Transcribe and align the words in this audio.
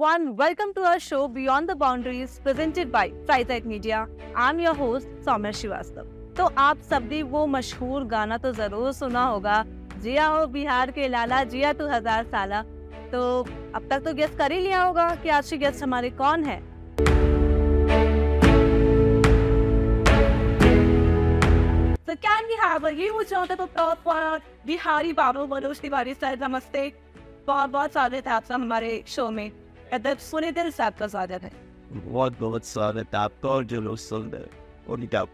Everyone, 0.00 0.34
welcome 0.34 0.72
to 0.72 0.80
our 0.80 0.98
show 0.98 1.28
Beyond 1.28 1.68
the 1.68 1.74
Boundaries 1.76 2.40
presented 2.42 2.90
by 2.90 3.12
Frytech 3.26 3.66
Media. 3.66 4.08
I'm 4.34 4.58
your 4.58 4.72
host 4.74 5.08
सौम्य 5.24 5.52
श्रीवास्तव 5.52 6.06
तो 6.36 6.44
आप 6.58 6.78
सभी 6.90 7.22
वो 7.32 7.44
मशहूर 7.46 8.04
गाना 8.12 8.38
तो 8.38 8.52
ज़रूर 8.52 8.92
सुना 8.92 9.24
होगा 9.24 9.64
जिया 10.02 10.26
हो 10.26 10.46
बिहार 10.56 10.90
के 10.90 11.08
लाला 11.08 11.42
जिया 11.52 11.72
तू 11.72 11.88
हज़ार 11.88 12.24
साला 12.32 12.62
तो 13.12 13.20
अब 13.74 13.88
तक 13.90 14.04
तो 14.04 14.14
गेस्ट 14.14 14.38
कर 14.38 14.52
ही 14.52 14.60
लिया 14.60 14.82
होगा 14.82 15.08
कि 15.22 15.28
आज 15.28 15.50
की 15.50 15.58
गेस्ट 15.58 15.82
हमारे 15.82 16.10
कौन 16.22 16.44
है 16.44 16.58
So 22.06 22.20
can 22.26 22.46
we 22.48 22.62
have 22.66 22.84
a 22.84 22.98
huge 23.04 23.32
round 23.32 23.58
of 23.58 23.68
applause 23.68 24.04
for 24.04 24.20
Bihari 24.66 25.12
Babu 25.22 25.46
Manoj 25.56 25.80
Tiwari 25.80 26.14
sir 26.14 26.38
नमस्ते 26.42 26.92
बहुत 27.46 27.70
बहुत 27.70 27.92
स्वागत 27.92 28.26
है 28.26 28.32
आपका 28.32 28.54
हमारे 28.54 29.02
शो 29.08 29.30
में 29.30 29.50
सुने 30.18 30.52
दिल 30.52 30.70
से 30.70 30.82
आपका 30.82 31.06
स्वागत 31.06 31.42
है 31.42 31.52
बहुत 31.92 32.38
बहुत 32.40 32.64
स्वागत 32.64 33.14
है 33.14 33.20
आपका 33.20 33.48
और 33.48 33.64
जो 33.64 33.80
लोग 33.80 33.96
सुन 33.96 34.30
रहे 34.30 34.92
उनका। 34.92 35.24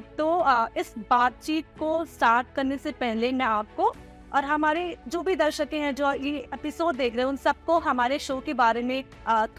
तो 0.00 0.44
इस 0.80 0.94
बातचीत 1.10 1.64
को 1.78 2.04
स्टार्ट 2.04 2.46
करने 2.56 2.78
से 2.78 2.92
पहले 2.92 3.32
मैं 3.32 3.46
आपको 3.46 3.94
और 4.34 4.44
हमारे 4.44 4.96
जो 5.08 5.22
भी 5.22 5.36
दर्शक 5.36 5.68
हैं 5.72 5.94
जो 5.94 6.12
ये 6.12 6.38
एपिसोड 6.54 6.96
देख 6.96 7.12
रहे 7.12 7.22
हैं 7.22 7.28
उन 7.28 7.36
सबको 7.36 7.78
हमारे 7.78 8.18
शो 8.18 8.40
के 8.40 8.54
बारे 8.54 8.82
में 8.82 9.04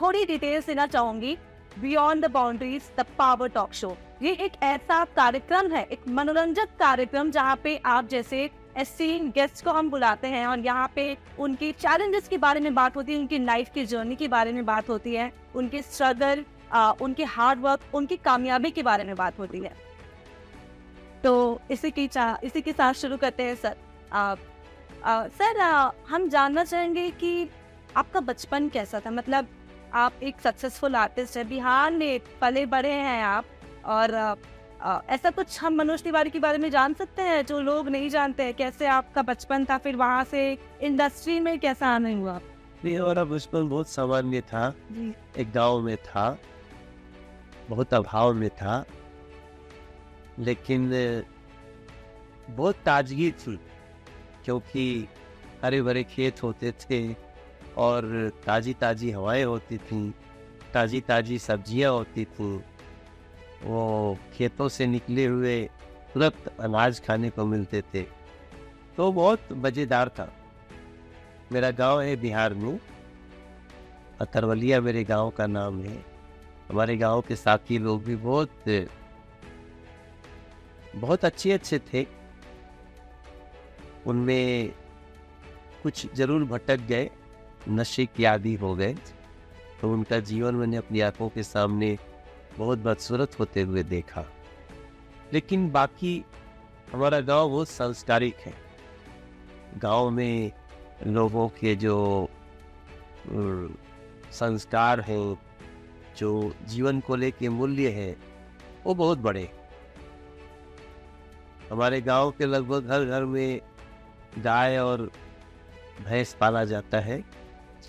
थोड़ी 0.02 0.26
डिटेल्स 0.26 0.66
देना 0.66 0.88
चाहूँगी। 0.88 1.38
Beyond 1.80 2.26
the 2.26 2.32
boundaries 2.32 2.92
the 3.00 3.06
power 3.18 3.50
talk 3.50 3.74
show 3.74 3.98
ये 4.22 4.32
एक 4.32 4.52
ऐसा 4.64 5.06
कार्यक्रम 5.06 5.72
है 5.72 5.84
एक 5.84 6.08
मनोरंजक 6.08 6.70
कार्यक्रम 6.80 7.32
जहाँ 7.32 7.56
पे 7.56 7.82
आप 7.86 8.08
जैसे 8.08 8.50
एस्टीन 8.78 9.30
गेस्ट 9.30 9.64
को 9.64 9.72
हम 9.72 9.90
बुलाते 9.90 10.28
हैं 10.28 10.46
और 10.48 10.60
यहाँ 10.60 10.92
पे 10.96 11.18
उनकी 11.40 11.72
चैलेंजेस 11.72 12.28
के 12.28 12.38
बारे 12.38 12.60
में 12.60 12.74
बात 12.76 12.96
होती 12.96 13.14
है 13.14 13.20
उनकी 13.20 13.40
लाइफ 13.40 13.70
की 13.74 13.86
जर्नी 13.86 14.16
के 14.16 14.28
बारे 14.28 14.52
में 14.52 14.66
बात 14.66 14.90
होती 14.90 15.16
है 15.16 15.32
उनके 15.56 15.82
स्ट्रगल 15.82 16.44
उनके 17.02 17.24
हार्ड 17.24 17.60
वर्क 17.60 17.96
उनकी 17.96 18.18
कामयाबी 18.18 18.72
के 18.72 18.84
बारे 18.84 19.04
में 19.04 19.16
बात 19.16 19.40
होती 19.40 19.60
है। 19.60 19.74
तो 21.24 21.62
इसी 21.72 21.92
की 21.92 22.10
इसी 22.44 22.62
के 22.62 22.74
साथ 22.74 22.94
शुरू 22.94 23.18
करते 23.18 23.44
हैं 23.44 23.56
सर। 23.56 23.76
आ, 24.14 24.36
आ, 25.04 25.28
सर 25.28 25.60
आ, 25.60 25.92
हम 26.10 26.30
जानना 26.30 26.64
चाहेंगे 26.64 27.10
कि 27.12 27.50
आपका 27.98 28.20
बचपन 28.20 28.70
कैसा 28.70 29.00
था? 29.00 29.12
मतलब 29.12 29.48
आप 29.94 30.24
एक 30.24 30.40
सक्सेसफुल 30.40 30.96
आर्टिस्ट 30.96 31.38
है 31.38 31.44
बिहार 31.44 31.92
में 31.92 32.20
पले 32.42 32.66
बड़े 32.66 32.92
हैं 32.92 33.24
आप 33.24 33.46
और 33.86 34.12
ऐसा 34.86 35.30
कुछ 35.30 35.62
हम 35.62 35.76
मनोज 35.76 36.04
तिवारी 36.04 36.30
के 36.30 36.40
बारे 36.40 36.58
में 36.58 36.72
जान 36.72 36.94
सकते 36.94 37.22
हैं 37.22 37.46
जो 37.46 37.60
लोग 37.62 37.90
नहीं 37.90 38.10
जानते 38.10 38.44
हैं 38.44 38.54
कैसे 38.54 38.86
आपका 38.86 39.22
बचपन 39.22 39.66
था 39.66 39.78
फिर 39.78 39.96
वहाँ 39.96 40.24
से 40.24 40.58
इंडस्ट्री 40.82 41.40
में 41.40 41.60
कैसा 41.60 41.88
आने 41.88 42.14
हुआ? 42.14 42.40
हमारा 42.86 43.24
बचपन 43.24 43.70
बहुत 43.70 43.90
सामान्य 43.90 44.42
था 44.42 44.76
एक 45.38 45.52
गाँव 45.52 45.80
में 45.80 45.98
था 45.98 46.38
बहुत 47.70 47.94
अभाव 47.94 48.34
में 48.34 48.50
था 48.50 48.86
लेकिन 50.40 50.92
बहुत 52.50 52.76
ताजगी 52.76 53.32
थी 53.32 53.60
क्योंकि 54.46 55.08
हरे 55.64 55.82
भरे 55.82 56.04
खेत 56.04 56.44
होते 56.44 56.72
थे 56.72 57.16
और 57.78 58.32
ताजी 58.46 58.74
ताजी 58.74 59.12
हवाएँ 59.12 59.44
होती 59.44 59.78
थी 59.78 60.14
ताजी 60.74 61.02
ताजी 61.02 61.40
सब्ज़ियाँ 61.40 61.92
होती 61.92 62.26
थी 62.26 62.64
वो 63.64 64.18
खेतों 64.34 64.68
से 64.70 64.86
निकले 64.88 65.26
हुए 65.26 65.64
तुरंत 66.14 66.48
अनाज 66.60 67.02
खाने 67.06 67.30
को 67.30 67.46
मिलते 67.46 67.82
थे। 67.94 68.02
तो 68.98 69.12
बहुत 69.12 69.52
मज़ेदार 69.54 70.10
था। 70.10 70.32
मेरा 71.52 71.72
गाँव 71.72 72.02
है 72.02 72.16
बिहार 72.16 72.54
में। 72.54 72.80
अतरवलिया 74.22 74.82
मेरे 74.82 75.04
गाँव 75.04 75.30
का 75.30 75.48
नाम 75.48 75.82
है। 75.82 75.98
हमारे 76.70 76.98
गाँव 76.98 77.22
के 77.22 77.36
साथी 77.36 77.78
लोग 77.78 78.04
भी 78.04 78.16
बहुत 78.16 78.64
बहुत 80.96 81.26
अच्छे 81.26 81.52
अच्छे 81.52 81.80
थे। 81.94 82.06
उनमें 84.06 84.74
कुछ 85.84 86.14
ज़रूर 86.16 86.44
भटक 86.44 86.80
गए। 86.80 87.10
नशे 87.70 88.06
की 88.06 88.24
आदि 88.24 88.54
हो 88.56 88.76
गए। 88.76 88.96
तो 89.82 89.92
उनका 89.94 90.20
जीवन 90.20 90.56
मैंने 90.56 90.78
अपनी 90.78 91.00
आँखों 91.00 91.30
के 91.30 91.44
सामने 91.44 91.98
बहुत 92.58 92.80
बदसूरत 92.80 93.40
होते 93.40 93.62
हुए 93.62 93.84
देखा। 93.84 94.26
लेकिन 95.34 95.70
बाकी 95.72 96.24
हमारा 96.94 97.20
गाँव 97.22 97.50
बहुत 97.50 97.70
संस्कारिक 97.70 98.36
है। 98.36 98.54
गाँव 99.78 100.10
में 100.10 100.52
लोगों 101.08 101.48
के 101.50 101.76
जो 101.76 102.30
संस्कार 104.32 105.02
हैं 105.02 105.38
जो 106.18 106.30
जीवन 106.68 107.00
को 107.00 107.16
लेके 107.16 107.50
मूल्य 107.50 107.90
हैं 107.90 108.16
वो 108.86 108.94
बहुत 108.94 109.18
बड़े 109.18 109.50
हमारे 111.72 112.02
गाँव 112.02 112.32
के 112.32 112.46
लगभग 112.46 112.92
हर 112.92 113.06
घर 113.06 113.26
में 113.26 113.62
गाय 114.40 114.78
और 114.78 115.10
भैंस 116.06 116.34
पाला 116.40 116.64
जाता 116.66 117.00
है। 117.00 117.22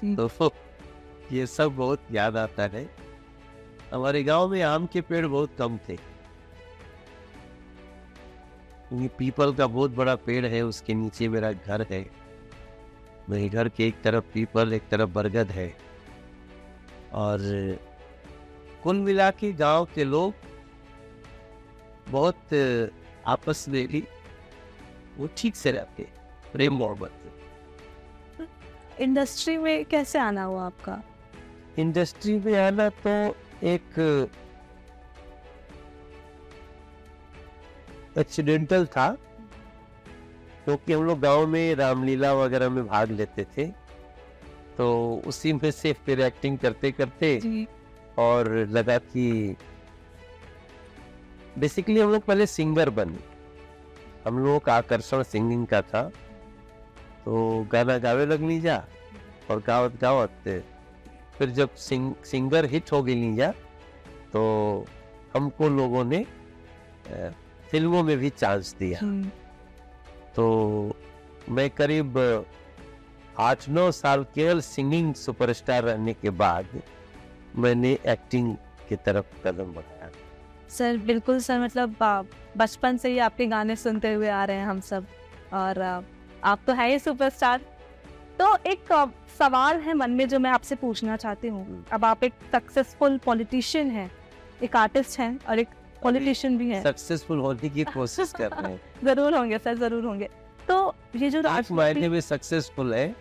तो 0.05 0.51
ये 1.33 1.47
सब 1.47 1.77
बहुत 1.77 2.01
याद 2.13 2.37
आता 2.37 2.63
है। 2.67 2.85
हमारे 3.93 4.23
गाँव 4.23 4.49
में 4.49 4.63
आम 4.63 4.87
के 4.87 5.01
पेड़ 5.01 5.27
बहुत 5.27 5.51
कम 5.59 5.79
थे। 5.89 5.95
ये 8.93 9.09
पीपल 9.19 9.53
का 9.55 9.67
बहुत 9.67 9.91
बड़ा 9.91 10.15
पेड़ 10.17 10.47
है 10.47 10.63
उसके 10.63 10.95
नीचे 10.95 11.29
मेरा 11.29 11.53
घर 11.53 11.87
है। 11.91 12.05
मेरे 13.31 13.49
घर 13.49 13.69
के 13.69 13.87
एक 13.89 14.01
तरफ़ 14.03 14.25
पीपल 14.35 14.73
एक 14.73 14.89
तरफ़ 14.91 15.11
बरगद 15.11 15.51
है। 15.51 15.69
और 17.13 17.39
कुल 18.83 18.97
मिला 18.97 19.31
के 19.31 19.53
गाँव 19.53 19.85
के 19.95 20.05
लोग 20.05 20.35
बहुत 22.09 22.55
आपस 23.27 23.65
में 23.69 23.87
भी 23.89 24.03
वो 25.19 25.29
ठीक 25.37 25.57
से 25.57 25.71
रहते 25.73 26.07
प्रेम 26.53 26.75
मोहब्बत 26.75 27.13
इंडस्ट्री 29.01 29.57
में 29.57 29.85
कैसे 29.85 30.19
आना 30.19 30.43
हुआ 30.45 30.65
आपका? 30.67 31.03
इंडस्ट्री 31.79 32.39
में 32.39 32.57
आना 32.59 32.89
तो 33.07 33.35
एक 33.63 33.99
एक्सीडेंटल 38.19 38.87
था 38.87 39.09
क्योंकि 40.65 40.93
तो 40.93 40.99
हम 41.01 41.07
लोग 41.07 41.21
गाँव 41.21 41.47
में 41.47 41.75
रामलीला 41.75 42.33
वगैरह 42.33 42.71
में 42.71 42.87
भाग 42.87 43.11
लेते 43.11 43.45
थे। 43.45 43.67
तो 44.77 45.23
उसी 45.27 45.53
में 45.53 45.71
से 45.71 45.93
फिर 45.93 46.21
एक्टिंग 46.21 46.59
करते 46.59 46.93
करते 46.93 47.41
जी। 47.41 47.67
और 48.19 48.49
लगा 48.71 48.99
कि 48.99 49.57
बेसिकली 51.59 52.01
हम 52.01 52.13
लोग 52.13 52.23
पहले 52.23 52.47
सिंगर 52.47 52.91
बने। 52.91 53.19
हम 54.27 54.39
लोगों 54.39 54.59
का 54.59 54.75
आकर्षण 54.75 55.23
सिंगिंग 55.23 55.67
का 55.67 55.83
था। 55.83 56.03
तो 57.25 57.67
गाना 57.73 57.99
गावे 57.99 58.27
लगनी 58.27 58.61
जा 58.61 58.85
और 59.51 59.63
गावत 59.67 60.01
गावत 60.01 60.65
फिर 61.39 61.51
जब 61.51 61.75
सिंग, 61.77 62.15
सिंगर 62.25 62.65
हिट 62.67 62.93
हो 62.93 63.03
गई 63.03 63.15
लीजा 63.15 63.51
तो 64.33 64.43
हमको 65.35 65.69
लोगों 65.71 66.05
ने 66.05 66.25
फ़िल्मों 67.71 68.03
में 68.03 68.17
भी 68.19 68.31
चांस 68.31 68.75
दिया। 68.79 68.99
हम्म, 68.99 69.29
तो 70.37 70.97
मैं 71.49 71.69
करीब 71.71 72.19
आठ 73.41 73.69
नौ 73.69 73.91
साल 73.93 74.25
केवल 74.35 74.61
सिंगिंग 74.61 75.15
सुपरस्टार 75.15 75.83
रहने 75.85 76.13
के 76.15 76.31
बाद 76.39 76.81
मैंने 77.57 77.93
एक्टिंग 78.09 78.55
की 78.89 78.97
तरफ़ 79.07 79.27
कदम 79.45 79.73
बढ़ाया। 79.75 80.11
सर 80.71 80.97
बिल्कुल 81.07 81.39
सर 81.41 81.61
मतलब 81.61 81.97
बचपन 82.57 82.97
से 82.97 83.09
ही 83.09 83.19
आपके 83.21 83.47
गाने 83.47 83.77
सुनते 83.77 84.13
हुए 84.13 84.29
आ 84.29 84.45
रहे 84.45 84.57
हैं 84.57 84.67
हम 84.67 84.81
सब। 84.83 85.07
और 85.53 85.81
आप 86.45 86.61
तो 86.67 86.73
है 86.73 86.89
ही 86.91 86.99
सुपरस्टार 86.99 87.61
तो 88.43 88.57
एक 88.57 89.11
सवाल 89.39 89.81
है 89.81 89.95
मन 89.95 90.11
में 90.11 90.29
जो 90.29 90.39
मैं 90.39 90.51
आपसे 90.51 90.75
पूछना 90.75 91.17
चाहती 91.17 91.49
हूँ। 91.49 91.67
हम्म। 91.67 91.85
अब 91.93 92.05
आप 92.05 92.25
एक 92.25 92.33
सक्सेसफुल 92.53 93.19
पॉलिटिशियन 93.19 93.91
हैं 93.91 94.13
एक 94.63 94.77
आर्टिस्ट 94.77 95.21
हैं 95.21 95.41
और 95.49 95.59
एक 95.59 95.69
पॉलिटिशियन 96.03 96.59
भी 96.59 96.71
हैं। 96.71 96.83
सक्सेसफुल 96.83 97.39
होने 97.39 97.69
की 97.69 97.85
कोशिश 97.85 98.33
कर 98.33 98.51
रहे 98.51 98.73
हैं। 98.73 98.81
ज़रूर 99.05 99.35
होंगे 99.35 99.59
सर 99.59 99.77
ज़रूर 99.77 100.05
होंगे। 100.05 100.29
तो 100.69 100.95
ये 101.17 101.31
जो 101.31 101.41
राजनीति- 101.41 101.73
मायने 101.73 102.09
में 102.09 102.21
सक्सेसफुल 102.21 102.95
है 102.95 103.17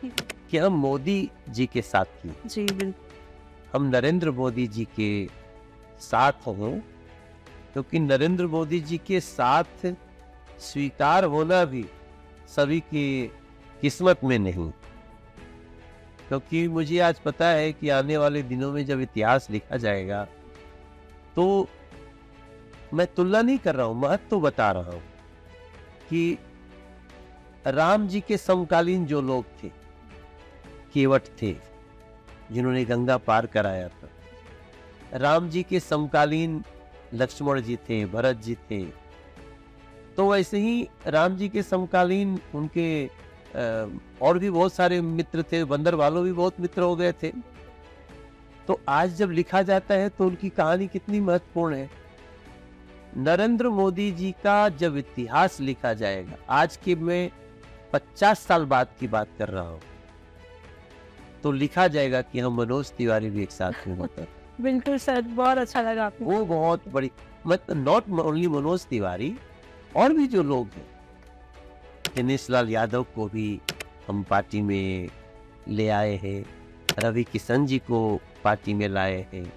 कि 0.52 0.58
हम 0.58 0.74
मोदी 0.74 1.30
जी 1.50 1.66
के 1.66 1.82
साथ 1.82 2.06
थी 2.06 2.34
जी 2.46 2.64
बिल्कुल। 2.64 2.94
हम 3.74 3.84
नरेंद्र 3.88 4.32
मोदी 4.32 4.68
जी 4.68 4.86
के 4.86 5.30
साथ 6.02 6.32
हों 6.48 6.80
क्योंकि 7.74 8.00
तो 8.00 8.06
नरेंद्र 8.06 8.48
मोदी 8.48 8.80
जी 8.80 8.98
के 8.98 9.20
साथ 9.20 9.96
स्वीकार 10.60 11.24
होना 11.24 11.66
भी 11.66 11.86
सभी 12.56 12.80
की 12.80 13.32
किस्मत 13.82 14.20
में 14.24 14.40
नहीं। 14.40 14.72
क्योंकि 16.32 16.68
मुझे 16.68 17.00
आज 17.00 17.18
पता 17.20 17.48
है 17.48 17.72
कि 17.74 17.90
आने 17.90 18.18
वाले 18.18 18.42
दिनों 18.44 18.72
में 18.72 18.86
जब 18.86 19.00
इतिहास 19.02 19.48
लिखा 19.52 19.78
जाएगा 19.78 20.24
तो 21.36 21.68
मैं 22.94 23.08
तुलना 23.08 23.42
नहीं 23.42 23.58
कर 23.58 23.76
रहा 23.76 23.86
हूँ, 23.86 24.00
महत्व 24.02 24.30
तो 24.30 24.40
बता 24.40 24.70
रहा 24.72 24.92
हूँ 24.92 25.02
कि 26.10 26.38
राम 27.68 28.08
जी 28.08 28.22
के 28.22 28.38
समकालीन 28.38 29.06
जो 29.06 29.22
लोग 29.22 29.46
थे, 29.64 29.72
केवट 30.94 31.28
थे, 31.42 31.56
जिन्होंने 32.52 32.86
गंगा 32.86 33.18
पार 33.18 33.46
कराया 33.48 33.88
था। 33.90 35.18
राम 35.18 35.50
जी 35.50 35.64
के 35.64 35.80
समकालीन 35.80 36.64
लक्ष्मण 37.14 37.62
जी 37.62 37.76
थे, 37.90 38.06
भरत 38.06 38.38
जी 38.38 38.56
थे 38.70 38.84
तो 40.18 40.32
वैसे 40.32 40.60
ही 40.60 40.88
राम 41.08 41.36
जी 41.38 41.50
के 41.50 41.64
समकालीन 41.64 42.40
उनके 42.56 43.06
और 43.56 44.38
भी 44.40 44.50
बहुत 44.50 44.74
सारे 44.74 45.02
मित्र 45.02 45.44
थे 45.44 45.64
बंदर 45.64 45.96
वालों 45.96 46.24
भी 46.24 46.32
बहुत 46.34 46.60
मित्र 46.60 46.82
हो 46.82 46.96
गए 46.96 47.12
थे। 47.24 47.32
तो 48.68 48.80
आज 48.90 49.16
जब 49.16 49.32
लिखा 49.32 49.62
जाता 49.62 49.96
है 49.96 50.10
तो 50.10 50.26
उनकी 50.26 50.50
कहानी 50.50 50.88
कितनी 50.88 51.20
महत्वपूर्ण 51.20 51.76
है। 51.76 51.90
नरेंद्र 53.18 53.70
मोदी 53.70 54.12
जी 54.12 54.32
का 54.44 54.70
जब 54.70 54.98
इतिहास 54.98 55.60
लिखा 55.60 55.94
जाएगा 55.94 56.38
आज 56.50 56.78
की 56.78 56.96
मैं 56.96 57.30
पचास 57.94 58.40
साल 58.40 58.66
बाद 58.66 58.88
की 59.00 59.08
बात 59.08 59.30
कर 59.40 59.50
रहा 59.50 59.68
हूँ। 59.68 59.80
तो 61.44 61.52
लिखा 61.52 61.88
जाएगा 61.88 62.22
कि 62.22 62.40
हम 62.40 62.58
मनोज 62.58 62.92
तिवारी 62.92 63.30
भी 63.30 63.44
एक 63.44 63.52
साथ 63.52 63.88
में 63.88 63.98
होता। 63.98 64.26
बिल्कुल 64.62 64.98
सर 64.98 65.22
बहुत 65.22 65.58
अच्छा 65.58 65.82
लगा 65.82 66.06
आपको। 66.06 66.26
वो 66.26 66.46
बहुत 66.46 66.88
बड़ी 66.88 67.12
मतलब 67.48 67.78
नॉट 67.78 68.10
ओनली 68.20 68.48
मनोज 68.48 68.86
तिवारी 68.86 69.36
और 69.96 70.14
भी 70.14 70.28
जो 70.28 70.44
लोग 70.44 70.68
हैं 70.68 70.86
दिनेश 72.16 72.50
लाल 72.50 72.70
यादव 72.70 73.04
को 73.04 73.28
भी 73.28 73.62
हम 74.08 74.24
पार्टी 74.24 74.62
में 74.62 75.10
ले 75.68 75.90
आए 75.90 76.16
हैं। 76.16 76.46
रवि 77.00 77.24
किशन 77.24 77.66
जी 77.66 77.80
को 77.80 78.20
पार्टी 78.44 78.74
में 78.74 78.88
लाए 78.88 79.28
हैं। 79.34 79.54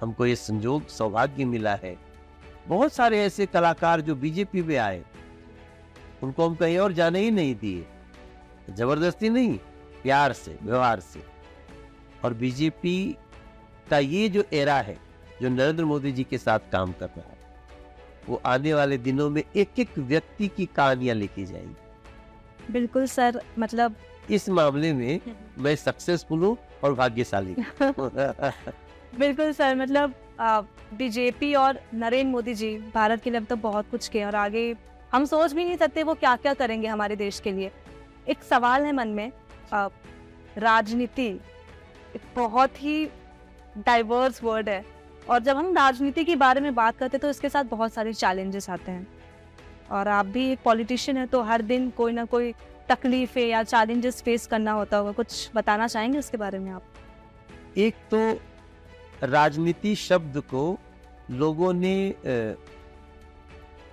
हमको 0.00 0.26
ये 0.26 0.36
संजोग, 0.36 0.86
सौभाग्य 0.88 1.44
मिला 1.44 1.74
है। 1.74 1.98
बहुत 2.68 2.92
सारे 2.92 3.20
ऐसे 3.20 3.46
कलाकार 3.46 4.00
जो 4.00 4.14
बीजेपी 4.14 4.62
में 4.62 4.76
आए, 4.76 5.04
उनको 6.22 6.48
हम 6.48 6.54
कहीं 6.54 6.78
और 6.78 6.92
जाने 6.92 7.20
ही 7.20 7.30
नहीं 7.30 7.54
दिए। 7.54 7.86
ज़बरदस्ती 8.70 9.28
नहीं, 9.28 9.58
प्यार 10.02 10.32
से, 10.32 10.58
व्यवहार 10.62 11.00
से। 11.00 11.22
और 12.24 12.34
बीजेपी 12.34 13.16
का 13.90 13.98
ये 13.98 14.28
जो 14.28 14.44
एरा 14.52 14.76
है, 14.76 14.98
जो 15.42 15.48
नरेंद्र 15.48 15.84
मोदी 15.84 16.12
जी 16.12 16.24
के 16.24 16.38
साथ 16.38 16.58
काम 16.72 16.92
कर 16.92 17.06
रहा 17.06 17.30
है, 17.30 17.38
वो 18.28 18.42
आने 18.46 18.74
वाले 18.74 18.98
दिनों 18.98 19.30
में 19.30 19.42
एक 19.56 19.70
एक 19.78 19.98
व्यक्ति 19.98 20.48
की 20.48 20.66
कहानियाँ 20.66 21.16
लिखी 21.16 21.46
जाएँगी। 21.46 21.76
बिल्कुल 22.70 23.06
सर 23.06 23.40
मतलब 23.58 23.94
इस 24.30 24.48
मामले 24.48 24.92
में 24.92 25.20
मैं 25.58 25.74
सक्सेसफुल 25.76 26.42
हूँ 26.44 26.56
और 26.84 26.94
भाग्यशाली 26.94 27.54
बिल्कुल 29.18 29.52
सर 29.52 29.74
मतलब 29.74 30.14
बीजेपी 30.94 31.54
और 31.54 31.78
नरेंद्र 31.94 32.30
मोदी 32.30 32.54
जी 32.54 32.76
भारत 32.94 33.22
के 33.22 33.30
लिए 33.30 33.40
अब 33.40 33.46
तो 33.46 33.56
बहुत 33.56 33.90
कुछ 33.90 34.08
किए 34.08 34.24
और 34.24 34.34
आगे 34.34 34.74
हम 35.12 35.24
सोच 35.24 35.52
भी 35.52 35.64
नहीं 35.64 35.76
सकते 35.76 36.02
वो 36.02 36.14
क्या 36.14 36.34
क्या 36.36 36.54
करेंगे 36.54 36.88
हमारे 36.88 37.16
देश 37.16 37.40
के 37.40 37.52
लिए। 37.52 37.70
एक 38.28 38.42
सवाल 38.42 38.84
है 38.84 38.92
मन 38.92 39.08
में 39.08 39.32
राजनीति 40.58 41.26
एक 42.16 42.20
बहुत 42.36 42.82
ही 42.82 43.04
डाइवर्स 43.86 44.42
वर्ड 44.44 44.68
है 44.68 44.84
और 45.30 45.38
जब 45.42 45.56
हम 45.56 45.74
राजनीति 45.76 46.24
के 46.24 46.36
बारे 46.36 46.60
में 46.60 46.74
बात 46.74 46.96
करते 46.96 47.16
हैं 47.16 47.20
तो 47.20 47.30
इसके 47.30 47.48
साथ 47.48 47.64
बहुत 47.64 47.92
सारे 47.92 48.12
चैलेंजेस 48.12 48.70
आते 48.70 48.90
हैं। 48.92 49.06
और 49.90 50.08
आप 50.08 50.26
भी 50.26 50.50
एक 50.52 50.58
पॉलिटिशियन 50.64 51.16
है 51.16 51.26
तो 51.26 51.42
हर 51.42 51.62
दिन 51.62 51.88
कोई 51.90 52.12
ना 52.12 52.24
कोई 52.24 52.52
तकलीफें 52.88 53.46
या 53.46 53.62
चैलेंजेस 53.62 54.22
फेस 54.22 54.46
करना 54.46 54.72
होता 54.72 54.96
होगा। 54.96 55.12
कुछ 55.12 55.50
बताना 55.54 55.86
चाहेंगे 55.86 56.18
उसके 56.18 56.36
बारे 56.36 56.58
में 56.58 56.70
आप? 56.72 56.82
एक 57.76 57.94
तो 58.10 58.40
राजनीति 59.22 59.94
शब्द 59.94 60.40
को 60.50 60.78
लोगों 61.30 61.72
ने 61.72 62.14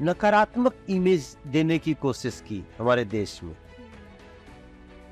नकारात्मक 0.02 0.76
इमेज 0.90 1.36
देने 1.48 1.78
की 1.78 1.94
कोशिश 1.94 2.42
की 2.48 2.64
हमारे 2.80 3.06
देश 3.06 3.40
में। 3.44 3.56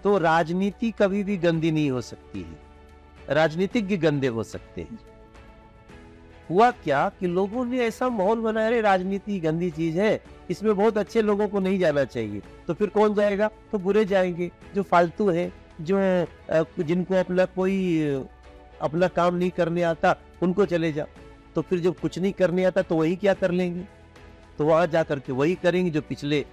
तो 0.04 0.18
राजनीति 0.18 0.92
कभी 0.92 1.24
भी 1.24 1.38
गंदी 1.38 1.72
नहीं 1.72 1.92
हो 1.92 2.02
सकती 2.02 2.42
है। 2.42 3.34
राजनीतिज्ञ 3.36 3.98
गंदे 3.98 4.28
हो 4.28 4.44
सकते 4.44 4.82
हैं। 4.82 5.00
हुआ 6.50 6.70
क्या 6.74 7.08
कि 7.20 7.28
लोगों 7.28 7.66
ने 7.66 7.80
ऐसा 7.80 8.10
माहौल 8.10 8.40
बनाया 8.42 8.80
राजनीति 8.82 9.40
गंदी 9.40 9.70
चीज़ 9.72 10.00
है, 10.00 10.20
इसमें 10.50 10.76
बहुत 10.76 10.98
अच्छे 10.98 11.22
लोगों 11.22 11.48
को 11.48 11.60
नहीं 11.60 11.80
जाना 11.80 12.04
चाहिए। 12.06 12.42
तो 12.68 12.74
फिर 12.74 12.90
कौन 12.90 13.14
जाएगा? 13.14 13.50
तो 13.72 13.78
बुरे 13.80 14.06
जाएँगे, 14.06 14.50
जो 14.76 14.84
फालतू 14.84 15.30
है, 15.30 15.52
जो 15.82 15.98
जिनको 16.80 17.16
अपना 17.16 17.46
कोई, 17.46 17.76
अपना 18.82 19.08
काम 19.10 19.36
नहीं 19.36 19.52
करने 19.52 19.84
आता, 19.84 20.16
उनको 20.42 20.66
चले 20.66 20.92
जाओ। 20.94 21.08
तो 21.56 21.62
फिर 21.62 21.80
जब 21.80 22.00
कुछ 22.00 22.20
नहीं 22.20 22.34
करने 22.34 22.64
आता 22.66 22.82
तो 22.82 22.96
वही 22.96 23.16
क्या 23.16 23.34
कर 23.34 23.52
लेंगे? 23.52 23.86
तो 24.58 24.66
वहाँ 24.66 24.88
जाकर 24.88 25.20
के 25.20 25.32
वही 25.32 25.56
करेंगे 25.56 25.92
जो 25.92 26.02
पिछले 26.02 26.46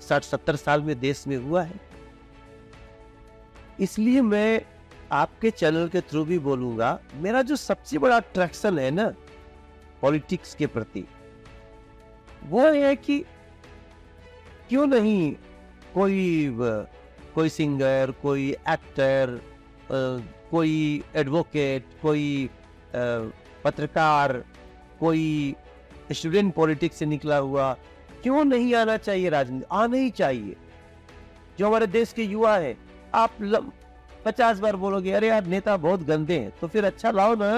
साठ 0.00 0.24
सत्तर 0.24 0.56
साल 0.56 0.82
में 0.82 0.98
देश 1.00 1.26
में 1.26 1.36
हुआ 1.36 1.62
है। 1.62 1.80
इसलिए 3.80 4.20
मैं 4.22 4.60
आपके 5.12 5.50
चैनल 5.50 5.88
के 5.88 6.00
थ्रू 6.00 6.24
भी 6.24 6.38
बोलूँगा, 6.38 6.98
मेरा 7.14 7.42
जो 7.42 7.56
सबसे 7.56 7.98
बड़ा 7.98 8.16
अट्रैक्शन 8.16 8.78
है 8.78 8.90
ना 8.90 9.12
पॉलिटिक्स 10.02 10.54
के 10.54 10.66
प्रति, 10.66 11.04
वो 12.44 12.66
है 12.66 12.94
कि 12.96 13.18
क्यों 14.68 14.86
नहीं 14.86 15.34
कोई 15.94 16.56
कोई 17.34 17.48
सिंगर 17.48 18.12
कोई 18.22 18.50
एक्टर 18.70 19.40
कोई 20.50 21.02
एडवोकेट 21.16 21.86
कोई 22.02 22.48
पत्रकार, 23.64 24.32
कोई 25.00 25.54
स्टूडेंट 26.12 26.54
पॉलिटिक्स 26.54 26.96
से 26.96 27.06
निकला 27.06 27.36
हुआ, 27.36 27.72
क्यों 28.22 28.44
नहीं 28.44 28.74
आना 28.74 28.96
चाहिए 28.96 29.28
राजनीति? 29.28 29.66
आना 29.72 29.96
ही 29.96 30.10
चाहिए। 30.10 30.56
जो 31.58 31.66
हमारे 31.66 31.86
देश 31.88 32.12
के 32.12 32.22
युवा 32.24 32.56
है, 32.56 32.76
आप 33.14 33.30
पचास 34.26 34.58
बार 34.58 34.76
बोलोगे, 34.76 35.12
अरे 35.12 35.28
यार, 35.28 35.44
नेता 35.44 35.76
बहुत 35.76 36.02
गंदे 36.02 36.38
हैं। 36.38 36.52
तो 36.60 36.68
फिर 36.68 36.84
अच्छा 36.84 37.10
लाओ 37.10 37.34
ना। 37.34 37.50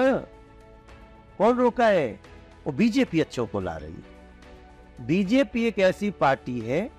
कौन 1.37 1.57
रोका 1.57 1.87
है? 1.87 2.19
वो 2.65 2.71
बीजेपी 2.71 3.19
अच्छों 3.19 3.45
को 3.47 3.59
ला 3.59 3.75
रही 3.77 3.93
है। 3.93 5.07
बीजेपी 5.07 5.63
एक 5.65 5.79
ऐसी 5.79 6.09
पार्टी 6.11 6.59
है, 6.59 6.89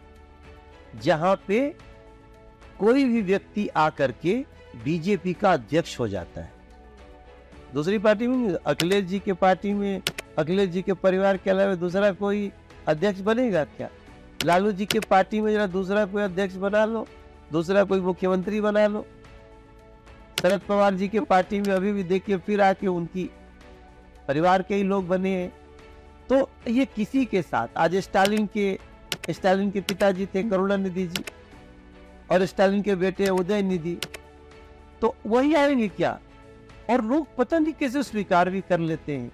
जहाँ 1.02 1.34
पे 1.48 1.76
कोई 2.78 3.04
भी 3.04 3.22
व्यक्ति 3.22 3.68
आकर 3.68 4.12
के 4.12 4.34
बीजेपी 4.84 5.32
का 5.32 5.52
अध्यक्ष 5.52 5.98
हो 6.00 6.08
जाता 6.08 6.40
है। 6.40 6.52
दूसरी 7.74 7.98
पार्टी 7.98 8.26
में 8.26 8.54
अखिलेश 8.54 9.04
जी 9.04 9.18
के 9.18 9.32
पार्टी 9.32 9.72
में, 9.72 10.02
अखिलेश 10.38 10.70
जी 10.70 10.82
के 10.82 10.92
परिवार 10.92 11.36
के 11.36 11.50
अलावा 11.50 11.74
दूसरा 11.74 12.12
कोई 12.12 12.50
अध्यक्ष 12.88 13.20
बनेगा 13.20 13.64
क्या? 13.64 13.88
लालू 14.44 14.72
जी 14.72 14.86
के 14.86 15.00
पार्टी 15.00 15.40
में 15.40 15.52
जरा 15.52 15.66
दूसरा 15.66 16.04
कोई 16.06 16.22
अध्यक्ष 16.22 16.54
बना 16.56 16.84
लो, 16.84 17.06
दूसरा 17.52 17.84
कोई 17.84 18.00
मुख्यमंत्री 18.00 18.60
बना 18.60 18.86
लो। 18.86 19.06
शरद 20.42 20.60
पवार 20.60 20.94
जी 20.94 21.08
के 21.08 21.20
पार्टी 21.20 21.60
में 21.60 21.72
अभी 21.74 21.92
भी 21.92 22.02
देखिए, 22.02 22.36
फिर 22.36 22.60
आके 22.60 22.86
उनकी 22.86 23.24
परिवार 24.28 24.62
के 24.62 24.74
ही 24.74 24.82
लोग 24.82 25.08
बने 25.08 25.30
हैं। 25.30 25.52
तो 26.28 26.48
ये 26.68 26.84
किसी 26.86 27.24
के 27.24 27.42
साथ, 27.42 27.68
आज 27.76 27.96
स्टालिन 27.96 28.46
के 28.46 28.78
स्टालिन 29.30 29.70
के 29.70 29.80
पिताजी 29.80 30.26
थे 30.26 30.42
करुणानिधि 30.42 31.06
जी 31.06 31.24
और 32.32 32.44
स्टालिन 32.46 32.82
के 32.82 32.94
बेटे 32.94 33.28
उदय 33.28 33.62
निधि 33.62 33.96
तो 35.00 35.14
वही 35.26 35.54
आएँगे 35.54 35.88
क्या? 35.88 36.18
और 36.90 37.04
लोग 37.04 37.34
पता 37.36 37.58
नहीं 37.58 37.72
कैसे 37.72 38.02
स्वीकार 38.02 38.50
भी 38.50 38.60
कर 38.60 38.78
लेते 38.80 39.16
हैं। 39.16 39.32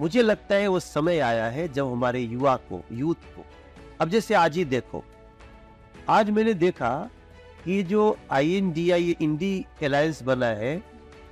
मुझे 0.00 0.22
लगता 0.22 0.54
है 0.54 0.68
वो 0.68 0.80
समय 0.80 1.18
आया 1.18 1.46
है 1.46 1.68
जब 1.68 1.92
हमारे 1.92 2.20
युवा 2.20 2.56
को, 2.56 2.84
यूथ 2.92 3.14
को। 3.14 3.44
अब 4.00 4.08
जैसे 4.08 4.34
आज 4.34 4.56
ही 4.56 4.64
देखो, 4.66 5.04
आज 6.08 6.30
मैंने 6.30 6.54
देखा 6.54 7.10
कि 7.66 7.82
जो 7.82 8.16
I 8.30 8.52
N 8.54 8.70
D 8.72 8.90
I 8.90 9.16
INDI 9.20 9.64
alliance 9.82 10.22
बना 10.22 10.46
है, 10.46 10.82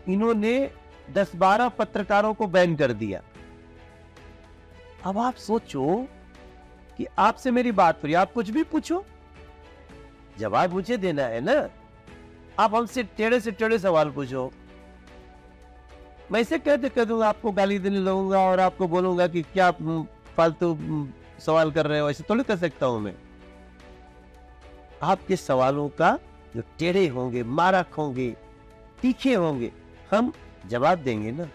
इन्होंने 0.09 0.71
10-12 1.15 1.69
पत्रकारों 1.69 2.33
को 2.35 2.47
बैन 2.47 2.75
कर 2.77 2.93
दिया। 2.93 3.21
अब 5.05 5.19
आप 5.19 5.35
सोचो 5.37 6.07
कि 6.99 7.07
आपसे 7.19 7.51
मेरी 7.51 7.73
बात 7.73 7.97
हो 7.97 8.07
रही 8.07 8.15
आप 8.15 8.33
कुछ 8.33 8.51
भी 8.51 8.63
पूछो। 8.65 9.05
जवाब 10.39 10.73
मुझे 10.73 10.97
देना 10.97 11.23
है 11.23 11.41
ना? 11.41 11.69
आप 12.59 12.75
हमसे 12.75 13.03
टेढ़े 13.17 13.41
से 13.41 13.51
टेढ़े 13.51 13.79
सवाल 13.79 14.11
पूछो। 14.11 14.51
मैं 16.33 16.41
इसे 16.41 16.59
कहते 16.59 16.89
कह 16.89 17.05
दूँगा, 17.05 17.29
आपको 17.29 17.53
गाली 17.53 17.79
देने 17.79 17.99
लगूँगा 17.99 18.41
और 18.41 18.61
आपको 18.61 18.89
बोलूँगा 18.89 19.27
कि 19.27 19.43
क्या 19.43 19.71
फालतू 20.37 20.77
सवाल 21.39 21.71
कर 21.71 21.87
रहे 21.87 22.01
हो, 22.01 22.11
ऐसे 22.11 22.25
थोड़ी 22.31 22.45
कर 22.45 22.57
सकता 22.57 22.87
हूँ 22.87 23.01
मैं। 23.01 23.15
आपके 25.05 25.37
सवालों 25.37 25.89
का 25.99 26.19
जो 26.57 26.63
टेढ़े 26.79 27.07
होंगे 27.09 27.43
मारक 27.43 27.95
होंगे 27.99 28.31
तीखे 29.03 29.35
होंगे 29.35 29.71
हम 30.11 30.33
जवाब 30.67 30.99
देंगे 30.99 31.33
ना। 31.33 31.49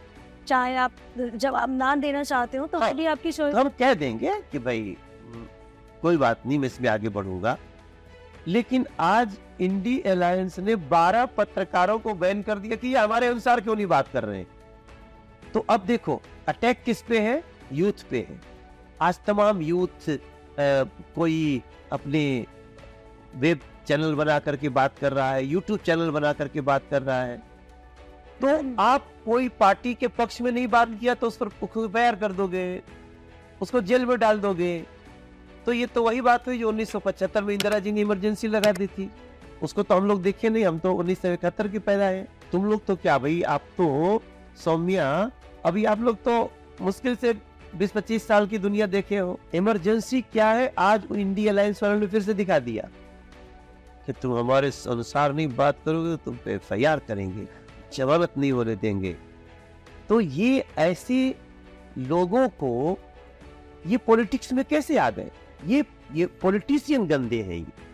चाहे 0.48 0.76
आप 0.78 0.92
जवाब 1.18 1.70
ना 1.70 1.96
देना 1.96 2.24
चाहते 2.24 2.58
हो 2.58 2.68
तो 2.68 2.80
हाँ, 2.80 2.90
आपकी 2.90 3.32
तो 3.32 3.52
हम 3.58 3.70
कह 3.80 3.94
देंगे 3.94 4.40
कि 4.52 4.60
भाई 4.60 4.96
कोई 6.02 6.18
बात 6.18 6.46
नहीं 6.46 6.60
मैं 6.60 6.68
इसमें 6.68 6.90
आगे 6.90 7.10
बढ़ूँगा। 7.10 7.58
लेकिन 8.48 8.86
आज 9.00 9.38
इंडी 9.62 10.00
अलायंस 10.02 10.60
ने 10.60 10.76
12 10.90 11.26
पत्रकारों 11.38 11.98
को 12.00 12.14
बैन 12.16 12.42
कर 12.42 12.60
दिया 12.60 12.76
कि 12.76 12.88
ये 12.88 12.98
हमारे 12.98 13.28
अनुसार 13.28 13.62
क्यों 13.62 13.76
नहीं 13.76 13.88
बात 13.88 14.08
कर 14.08 14.24
रहे 14.24 14.38
हैं? 14.38 14.48
तो 15.54 15.66
अब 15.70 15.86
देखो 15.86 16.22
अटैक 16.48 16.84
किस 16.84 17.02
पे 17.02 17.20
है? 17.20 17.44
यूथ 17.74 18.04
पे 18.10 18.26
है। 18.30 18.40
आज 19.02 19.20
तमाम 19.28 19.62
यूथ 19.62 20.10
आ, 20.10 20.18
कोई 21.16 21.62
अपने 21.92 22.24
वेब 23.36 23.60
चैनल 23.88 24.14
बना 24.16 24.38
करके 24.40 24.70
बात 24.70 24.98
कर 24.98 25.14
रहा 25.14 25.32
है 25.32 25.46
यूट्यूब 25.46 25.80
चैनल 25.80 26.10
बना 26.12 26.34
करके 26.34 26.62
बात 26.62 26.84
कर 26.92 27.02
रहा 27.02 27.22
है। 27.22 27.38
तो 28.42 28.76
आप 28.82 29.08
कोई 29.26 29.50
पार्टी 29.60 29.94
के 29.94 30.08
पक्ष 30.10 30.40
में 30.42 30.52
नहीं 30.52 30.68
बात 30.68 30.90
किया 31.00 31.14
तो 31.16 31.28
उस 31.28 31.38
पर 31.38 31.88
बैर 31.88 32.16
कर 32.16 32.32
दोगे 32.34 32.82
उसको 33.62 33.82
जेल 33.82 34.06
में 34.06 34.18
डाल 34.20 34.40
दोगे। 34.40 34.84
तो 35.66 35.74
ये 35.74 35.86
तो 35.86 36.04
वही 36.04 36.22
बात 36.22 36.48
हुई 36.48 36.58
जो 36.60 36.72
1975 36.72 37.42
में 37.42 37.54
इंदिरा 37.54 37.80
जी 37.80 37.92
ने 37.92 38.02
इमरजेंसी 38.02 38.48
लगा 38.48 38.72
दी 38.72 38.88
थी। 38.88 39.10
उसको 39.64 39.84
तो 39.84 39.96
हम 39.96 40.08
लोग 40.08 40.22
देखे 40.22 40.50
नहीं 40.50 40.66
हम 40.66 40.80
तो 40.80 40.94
उन्नीस 40.94 41.22
सौ 41.22 41.34
इकहत्तर 41.34 41.68
के 41.68 41.80
पैदा 41.80 42.06
है। 42.06 42.28
तुम 42.52 42.66
लोग 42.66 42.86
तो 42.86 42.96
क्या 42.96 43.18
भाई 43.18 43.42
आप 43.44 43.62
तो 43.78 44.22
सौम्या 44.64 45.10
अभी 45.66 45.86
आप 45.86 46.02
लोग 46.02 46.24
तो 46.24 46.52
मुश्किल 46.82 47.16
से 47.16 47.34
20-25 47.76 48.28
साल 48.28 48.48
की 48.48 48.58
दुनिया 48.58 48.86
देखे 48.88 49.18
हो। 49.18 49.40
इमरजेंसी 49.54 50.22
क्या 50.24 50.50
है? 50.50 50.74
आज 50.78 51.08
इंडिया 51.12 51.52
अलायंस 51.52 51.84
वालों 51.84 52.00
ने 52.00 52.08
फिर 52.08 52.22
से 52.22 52.34
दिखा 52.34 52.60
दिया। 52.62 52.88
कि 54.10 54.14
तुम 54.22 54.38
हमारे 54.38 54.72
अनुसार 54.90 55.34
नहीं 55.34 55.48
बात 55.56 55.80
करोगे 55.86 56.10
तो 56.10 56.18
तुम 56.26 56.38
पे 56.46 56.54
एफ़ 56.54 56.74
करेंगे, 57.08 57.46
जमानत 57.94 58.38
नहीं 58.38 58.52
होने 58.52 58.76
देंगे। 58.76 59.16
तो 60.10 60.20
ये 60.22 60.66
ऐसे 60.78 61.36
लोगों 61.98 62.48
को, 62.64 62.98
ये 63.88 63.98
पॉलिटिक्स 63.98 64.54
में 64.54 64.64
कैसे 64.66 64.98
आ 64.98 65.10
गए 65.10 65.32
ये 65.66 65.84
ये 66.14 66.26
पॉलिटिशियन 66.42 67.06
गंदे 67.08 67.42
हैं 67.42 67.58
ये। 67.58 67.88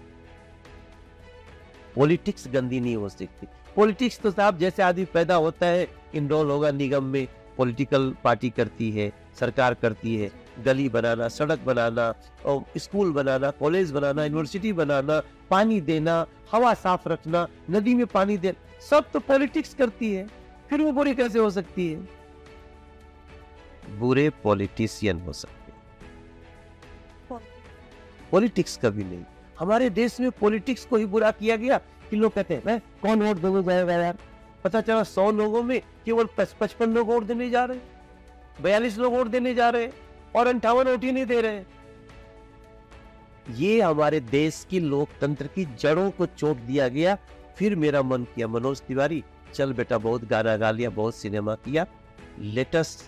पॉलिटिक्स 1.95 2.47
गंदी 2.47 2.79
नहीं 2.79 2.95
हो 2.95 3.09
सकती। 3.09 3.47
पॉलिटिक्स 3.75 4.19
तो 4.19 4.31
साहब 4.31 4.57
जैसे 4.57 4.83
आदमी 4.83 5.05
पैदा 5.13 5.35
होता 5.35 5.65
है 5.65 5.87
इनरोल 6.15 6.51
होगा 6.51 6.71
निगम 6.71 7.03
में, 7.03 7.27
पॉलिटिकल 7.57 8.13
पार्टी 8.23 8.49
करती 8.49 8.91
है, 8.91 9.11
सरकार 9.39 9.73
करती 9.73 10.15
है, 10.15 10.31
गली 10.65 10.89
बनाना, 10.89 11.27
सड़क 11.29 11.59
बनाना, 11.65 12.13
और 12.45 12.63
स्कूल 12.77 13.11
बनाना, 13.13 13.49
कॉलेज 13.51 13.91
बनाना, 13.91 14.25
यूनिवर्सिटी 14.25 14.73
बनाना 14.73 15.21
पानी 15.49 15.79
देना, 15.81 16.25
हवा 16.51 16.73
साफ़ 16.73 17.07
रखना, 17.09 17.47
नदी 17.69 17.93
में 17.95 18.05
पानी 18.07 18.37
देना 18.37 18.79
सब 18.81 19.11
तो 19.11 19.19
पॉलिटिक्स 19.21 19.73
करती 19.73 20.13
है। 20.13 20.27
फिर 20.69 20.81
वो 20.81 20.91
बुरी 20.91 21.13
कैसे 21.15 21.39
हो 21.39 21.49
सकती 21.49 21.87
है? 21.87 21.99
बुरे 23.99 24.29
पॉलिटिशियन 24.43 25.19
हो 25.21 25.33
सकते 25.33 25.63
पॉलिटिक्स 28.31 28.77
कभी 28.77 29.03
नहीं। 29.03 29.23
हमारे 29.59 29.89
देश 29.89 30.19
में 30.19 30.31
पॉलिटिक्स 30.31 30.85
को 30.85 30.95
ही 30.97 31.05
बुरा 31.05 31.31
किया 31.31 31.55
गया 31.55 31.77
कि 32.09 32.15
लोग 32.15 32.33
कहते 32.33 32.61
हैं 32.65 32.79
कौन 33.01 33.21
वोट 33.21 33.37
दूँगा 33.37 34.13
पता 34.63 34.81
चला 34.81 35.03
सौ 35.03 35.29
लोगों 35.31 35.61
में 35.63 35.79
केवल 36.05 36.27
पचपन 36.37 36.93
लोग 36.93 37.07
वोट 37.07 37.23
देने 37.23 37.49
जा 37.49 37.63
रहे 37.65 37.79
बयालीस 38.61 38.97
लोग 38.97 39.13
वोट 39.13 39.27
देने 39.27 39.53
जा 39.55 39.69
रहे 39.69 39.89
और 40.35 40.47
अंठावन 40.47 40.87
वोट 40.87 41.03
ही 41.03 41.11
नहीं 41.11 41.25
दे 41.25 41.41
रहे 41.41 41.63
ये 43.49 43.81
हमारे 43.81 44.19
देश 44.19 44.65
की 44.69 44.79
लोकतंत्र 44.79 45.47
की 45.47 45.65
जड़ों 45.79 46.09
को 46.11 46.25
चोट 46.25 46.57
दिया 46.57 46.87
गया। 46.87 47.17
फिर 47.57 47.75
मेरा 47.75 48.01
मन 48.01 48.23
किया, 48.35 48.47
मनोज 48.47 48.81
तिवारी, 48.81 49.23
चल 49.53 49.73
बेटा, 49.73 49.97
बहुत 49.97 50.25
गाना 50.25 50.55
गा 50.57 50.71
लिया, 50.71 50.89
बहुत 50.89 51.15
सिनेमा 51.15 51.55
किया। 51.55 51.85
Latest 52.39 52.99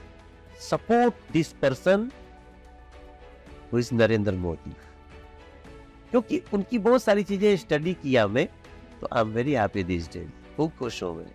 support 0.62 1.32
this 1.34 1.51
person 1.53 2.10
is 3.75 3.94
Narendra 3.94 4.32
Modi. 4.32 4.75
क्योंकि 6.12 6.41
उनकी 6.53 6.77
बहुत 6.79 7.03
सारी 7.03 7.24
चीज़ें 7.24 7.56
स्टडी 7.58 7.94
किया 7.94 8.27
मैं 8.27 8.48
तो 9.01 9.08
I 9.13 9.22
am 9.22 9.29
very 9.29 9.53
happy 9.53 9.84
this 9.84 10.08
day 10.13 10.27
खूब 10.58 10.72
खुश 10.79 11.01
हो 11.03 11.13
गए 11.13 11.25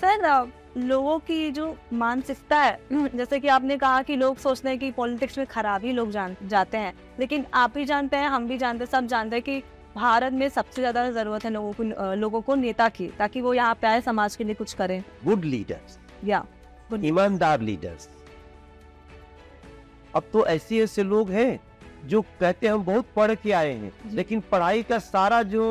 सर 0.00 0.50
लोगों 0.78 1.18
की 1.18 1.50
जो 1.50 1.74
मानसिकता 1.92 2.56
है 2.56 2.78
जैसे 3.16 3.38
कि 3.40 3.48
आपने 3.48 3.76
कहा 3.78 4.02
कि 4.02 4.16
लोग 4.16 4.36
सोचते 4.38 4.68
हैं 4.68 4.78
कि 4.78 4.90
पॉलिटिक्स 4.90 5.38
में 5.38 5.46
खराबी 5.46 5.92
लोग 5.92 6.10
जान 6.10 6.36
जाते 6.46 6.78
हैं 6.78 6.92
लेकिन 7.18 7.44
आप 7.54 7.74
भी 7.74 7.84
जानते 7.84 8.16
हैं 8.16 8.28
हम 8.28 8.46
भी 8.48 8.58
जानते 8.58 8.84
हैं 8.84 8.90
सब 8.90 9.06
जानते 9.06 9.36
हैं 9.36 9.42
कि 9.42 9.62
भारत 9.94 10.32
में 10.32 10.48
सबसे 10.48 10.82
ज़्यादा 10.82 11.10
ज़रूरत 11.10 11.44
है 11.44 11.50
लोगों 11.50 11.72
को 11.72 12.14
लोगों 12.14 12.40
को 12.40 12.54
नेता 12.54 12.88
की 12.88 13.06
ताकि 13.18 13.40
वो 13.40 13.54
यहाँ 13.54 13.74
पे 13.74 13.86
आए 13.86 14.00
समाज 14.00 14.36
के 14.36 14.44
लिए 14.44 14.54
कुछ 14.54 14.74
करें। 14.74 15.02
गुड 15.24 15.44
लीडर्स 15.44 15.98
या 16.24 16.44
ईमानदार 17.04 17.60
लीडर्स 17.60 18.08
अब 20.14 20.28
तो 20.32 20.46
ऐसे 20.46 20.78
ऐसे 20.82 21.02
लोग 21.04 21.30
हैं 21.30 21.58
जो 22.06 22.20
कहते 22.40 22.66
हैं 22.66 22.74
हम 22.74 22.84
बहुत 22.84 23.06
पढ़ 23.16 23.34
के 23.34 23.52
आए 23.52 23.72
हैं 23.72 23.92
लेकिन 24.12 24.42
पढ़ाई 24.52 24.82
का 24.82 24.98
सारा 24.98 25.42
जो 25.54 25.66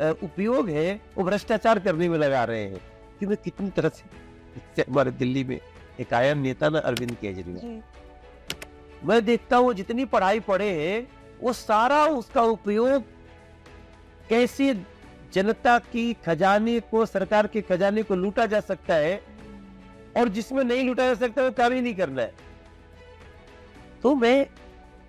उपयोग 0.00 0.68
है 0.68 0.92
वो 1.16 1.24
भ्रष्टाचार 1.24 1.78
करने 1.78 2.08
में 2.08 2.18
लगा 2.18 2.44
रहे 2.44 2.64
हैं। 2.64 2.80
कि 3.20 3.26
मैं 3.26 3.36
कितनी 3.36 3.70
तरह 3.70 3.88
से 3.88 4.82
हमारे 4.82 5.10
दिल्ली 5.12 5.44
में 5.44 5.58
एक 6.00 6.14
आया 6.14 6.34
नेता 6.34 6.68
ना 6.68 6.78
अरविंद 6.80 7.16
केजरीवाल। 7.20 7.82
मैं 9.04 9.24
देखता 9.24 9.56
हूँ 9.56 9.74
जितनी 9.74 10.04
पढ़ाई 10.06 10.40
पढ़े 10.40 10.70
हैं 10.74 11.06
वो 11.40 11.52
सारा 11.52 12.04
उसका 12.16 12.42
उपयोग 12.42 13.02
कैसे 14.28 14.74
जनता 15.34 15.78
की 15.78 16.12
खजाने 16.26 16.78
को 16.80 17.04
सरकार 17.06 17.46
के 17.46 17.60
खजाने 17.62 18.02
को 18.02 18.14
लूटा 18.14 18.46
जा 18.46 18.60
सकता 18.62 18.94
है 18.94 19.20
और 20.16 20.28
जिसमें 20.28 20.62
नहीं 20.64 20.84
लूटा 20.84 21.06
जा 21.06 21.14
सकता 21.16 21.42
वो 21.42 21.50
काम 21.52 21.72
ही 21.72 21.80
नहीं 21.80 21.94
करना 21.94 22.22
है। 22.22 22.32
तो 24.02 24.14
मैं 24.14 24.46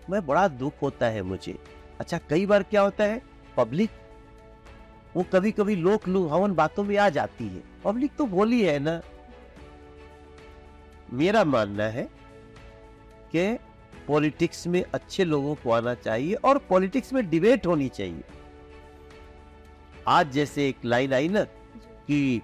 मैं 0.09 0.25
बड़ा 0.27 0.47
दुख 0.47 0.81
होता 0.81 1.05
है 1.05 1.21
मुझे। 1.21 1.57
अच्छा 1.99 2.19
कई 2.29 2.45
बार 2.45 2.63
क्या 2.63 2.81
होता 2.81 3.03
है 3.03 3.21
पब्लिक 3.57 3.89
वो 5.15 5.23
कभी 5.23 5.51
कभी 5.51 5.75
लोक 5.75 6.07
लुभावन 6.07 6.53
बातों 6.53 6.83
में 6.83 6.97
आ 6.97 7.09
जाती 7.09 7.47
है। 7.47 7.61
पब्लिक 7.83 8.15
तो 8.17 8.25
बोली 8.25 8.61
है 8.61 8.77
ना। 8.79 9.01
मेरा 11.13 11.43
मानना 11.43 11.83
है 11.83 12.03
कि 13.31 13.53
पॉलिटिक्स 14.07 14.65
में 14.67 14.83
अच्छे 14.93 15.23
लोगों 15.25 15.55
को 15.55 15.71
आना 15.71 15.93
चाहिए 15.93 16.33
और 16.35 16.57
पॉलिटिक्स 16.69 17.13
में 17.13 17.29
डिबेट 17.29 17.65
होनी 17.65 17.87
चाहिए। 17.89 18.23
आज 20.07 20.31
जैसे 20.31 20.67
एक 20.69 20.85
लाइन 20.85 21.13
आई 21.13 21.27
ना 21.27 21.43
कि 21.43 22.41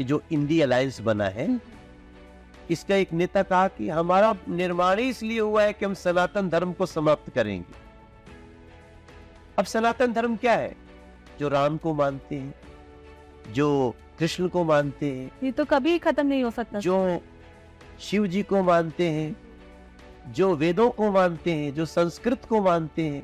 जो 0.00 0.22
इंडी 0.32 0.60
अलायंस 0.60 1.00
बना 1.00 1.28
है, 1.28 1.48
इसका 2.70 2.94
एक 2.94 3.12
नेता 3.12 3.42
कहा 3.42 3.66
कि 3.68 3.88
हमारा 3.88 4.34
निर्माण 4.48 5.00
इसलिए 5.00 5.40
हुआ 5.40 5.62
है 5.62 5.72
कि 5.72 5.84
हम 5.84 5.94
सनातन 5.94 6.48
धर्म 6.48 6.72
को 6.72 6.86
समाप्त 6.86 7.30
करेंगे। 7.30 7.84
अब 9.58 9.64
सनातन 9.64 10.12
धर्म 10.12 10.36
क्या 10.36 10.52
है? 10.52 10.74
जो 11.40 11.48
राम 11.48 11.76
को 11.76 11.94
मानते 11.94 12.36
हैं 12.36 12.54
जो 13.52 13.94
कृष्ण 14.18 14.48
को 14.48 14.64
मानते 14.64 15.10
हैं 15.10 15.30
ये 15.42 15.52
तो 15.52 15.64
कभी 15.64 15.98
खत्म 15.98 16.26
नहीं 16.26 16.42
हो 16.44 16.50
सकता। 16.50 16.78
जो 16.78 17.20
शिव 18.00 18.26
जी 18.26 18.42
को 18.42 18.62
मानते 18.62 19.08
हैं 19.10 20.32
जो 20.32 20.54
वेदों 20.56 20.90
को 20.90 21.10
मानते 21.12 21.52
हैं 21.52 21.74
जो 21.74 21.84
संस्कृत 21.86 22.44
को 22.44 22.60
मानते 22.62 23.02
हैं 23.02 23.22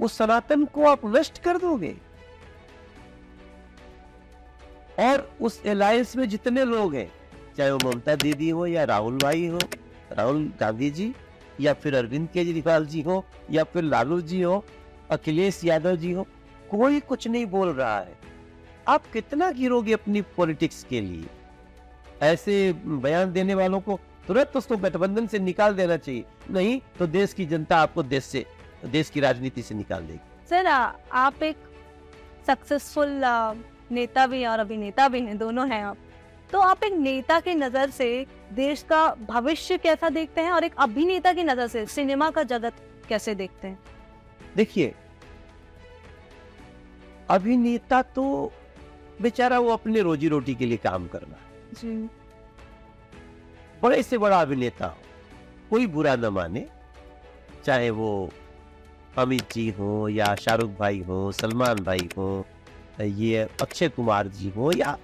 वो 0.00 0.08
सनातन 0.08 0.64
को 0.64 0.84
आप 0.86 1.00
नष्ट 1.06 1.38
कर 1.38 1.58
दोगे। 1.58 1.94
और 5.00 5.28
उस 5.40 5.64
अलायंस 5.66 6.16
में 6.16 6.28
जितने 6.28 6.64
लोग 6.64 6.94
हैं 6.94 7.10
चाहे 7.56 7.70
वो 7.70 7.78
ममता 7.84 8.14
दीदी 8.16 8.48
हो 8.50 8.66
या 8.66 8.84
राहुल 8.84 9.18
भाई 9.18 9.46
हो 9.46 9.58
राहुल 10.12 10.50
गांधी 10.60 10.90
जी 10.90 11.12
या 11.60 11.72
फिर 11.74 11.94
अरविंद 11.94 12.28
केजरीवाल 12.28 12.86
जी 12.86 13.02
हो 13.02 13.24
या 13.50 13.64
फिर 13.64 13.82
लालू 13.84 14.20
जी 14.20 14.40
हो 14.42 14.64
अखिलेश 15.12 15.60
यादव 15.64 15.96
जी 15.96 16.12
हो 16.12 16.26
कोई 16.70 17.00
कुछ 17.02 17.28
नहीं 17.28 17.46
बोल 17.46 17.68
रहा 17.70 17.98
है। 17.98 18.16
आप 18.88 19.06
कितना 19.12 19.50
गिरोगे 19.52 19.92
अपनी 19.92 20.20
पॉलिटिक्स 20.36 20.84
के 20.84 21.00
लिए? 21.00 21.26
ऐसे 22.22 22.72
बयान 22.84 23.32
देने 23.32 23.54
वालों 23.54 23.80
को 23.80 23.98
तुरंत 24.26 24.56
उसको 24.56 24.76
गठबंधन 24.76 25.26
से 25.26 25.38
निकाल 25.38 25.74
देना 25.74 25.96
चाहिए। 25.96 26.24
नहीं 26.50 26.80
तो 26.98 27.06
देश 27.08 27.32
की 27.32 27.46
जनता 27.46 27.76
आपको 27.78 28.02
देश 28.04 28.24
से 28.24 28.44
देश 28.86 29.10
की 29.10 29.20
राजनीति 29.20 29.62
से 29.62 29.74
निकाल 29.74 30.02
देगी। 30.02 30.48
सर 30.50 30.66
आप 30.66 31.42
एक 31.42 31.56
सक्सेसफुल 32.46 33.20
नेता 33.92 34.26
भी 34.26 34.44
और 34.46 34.58
अभिनेता 34.58 35.08
भी 35.08 35.20
हैं 35.20 35.36
दोनों 35.38 35.68
हैं 35.70 35.82
आप। 35.84 35.96
तो 36.52 36.60
आप 36.60 36.84
एक 36.84 36.92
नेता 36.92 37.38
की 37.40 37.54
नज़र 37.54 37.90
से 37.90 38.26
देश 38.52 38.82
का 38.82 39.06
भविष्य 39.28 39.78
कैसा 39.78 40.08
देखते 40.10 40.40
हैं 40.40 40.50
और 40.52 40.64
एक 40.64 40.74
अभिनेता 40.78 41.32
की 41.32 41.44
नज़र 41.44 41.66
से 41.66 41.84
सिनेमा 41.88 42.30
का 42.30 42.42
जगत 42.44 42.82
कैसे 43.08 43.34
देखते 43.34 43.68
हैं? 43.68 43.78
देखिए 44.56 44.94
अभिनेता 47.30 48.02
तो 48.02 48.52
बेचारा 49.20 49.58
वो 49.58 49.70
अपने 49.70 50.00
रोजी 50.00 50.28
रोटी 50.28 50.54
के 50.54 50.66
लिए 50.66 50.76
काम 50.76 51.06
करना 51.08 51.36
जी। 51.80 52.08
बड़े 53.82 54.02
से 54.02 54.18
बड़ा 54.18 54.40
अभिनेता 54.40 54.86
हो। 54.86 54.96
कोई 55.70 55.86
बुरा 55.86 56.16
न 56.16 56.26
माने। 56.26 56.66
चाहे 57.64 57.90
वो 57.90 58.30
अमित 59.18 59.52
जी 59.52 59.68
हो 59.70 60.08
या 60.08 60.34
शाहरुख 60.34 60.70
भाई 60.70 61.00
हो 61.00 61.32
सलमान 61.32 61.78
भाई 61.78 62.08
हो 62.16 62.46
ये 63.00 63.48
अक्षय 63.62 63.88
कुमार 63.88 64.28
जी 64.28 64.50
हो 64.50 64.72
या 64.72 64.96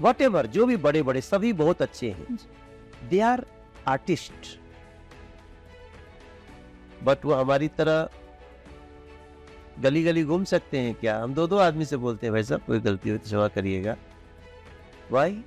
वट 0.00 0.22
जो 0.46 0.66
भी 0.66 0.76
बड़े 0.76 1.02
बड़े 1.02 1.20
सभी 1.20 1.52
बहुत 1.52 1.82
अच्छे 1.82 2.10
हैं। 2.10 2.38
दे 3.08 3.20
आर 3.20 3.44
आर्टिस्ट 3.88 4.58
बट 7.02 7.24
वो 7.24 7.34
हमारी 7.34 7.68
तरह 7.68 8.08
गली 9.80 10.02
गली 10.02 10.24
घूम 10.24 10.44
सकते 10.44 10.78
हैं 10.78 10.94
क्या? 10.94 11.18
हम 11.18 11.34
दो 11.34 11.46
दो 11.46 11.56
आदमी 11.56 11.84
से 11.84 11.96
बोलते 11.96 12.26
हैं, 12.26 12.32
भाई 12.32 12.42
साहब, 12.42 12.60
कोई 12.60 12.80
गलती 12.80 13.10
हो 13.10 13.16
तो 13.16 13.24
क्षमा 13.24 13.48
करिएगा। 13.48 13.96
भाई 15.12 15.42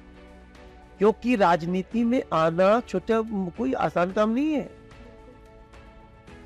क्योंकि 0.97 1.35
राजनीति 1.35 2.03
में 2.03 2.23
आना 2.33 2.79
छोटा, 2.79 3.21
कोई 3.57 3.73
आसान 3.73 4.11
काम 4.11 4.29
नहीं 4.29 4.53
है। 4.53 4.69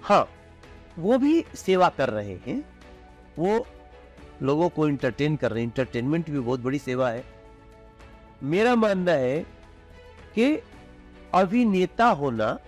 हाँ 0.03 0.29
वो 0.99 1.17
भी 1.17 1.43
सेवा 1.55 1.89
कर 1.89 2.09
रहे 2.09 2.35
हैं। 2.47 2.63
वो 3.39 3.65
लोगों 4.41 4.69
को 4.69 4.87
इंटरटेन 4.87 5.35
कर 5.35 5.51
रहे 5.51 5.59
हैं। 5.59 5.67
इंटरटेनमेंट 5.67 6.29
भी 6.29 6.39
बहुत 6.39 6.59
बड़ी 6.59 6.79
सेवा 6.79 7.09
है। 7.09 7.23
मेरा 8.43 8.75
मानना 8.75 9.11
है 9.11 9.39
कि 10.35 10.63
अभिनेता 11.33 12.05
होना 12.05 12.59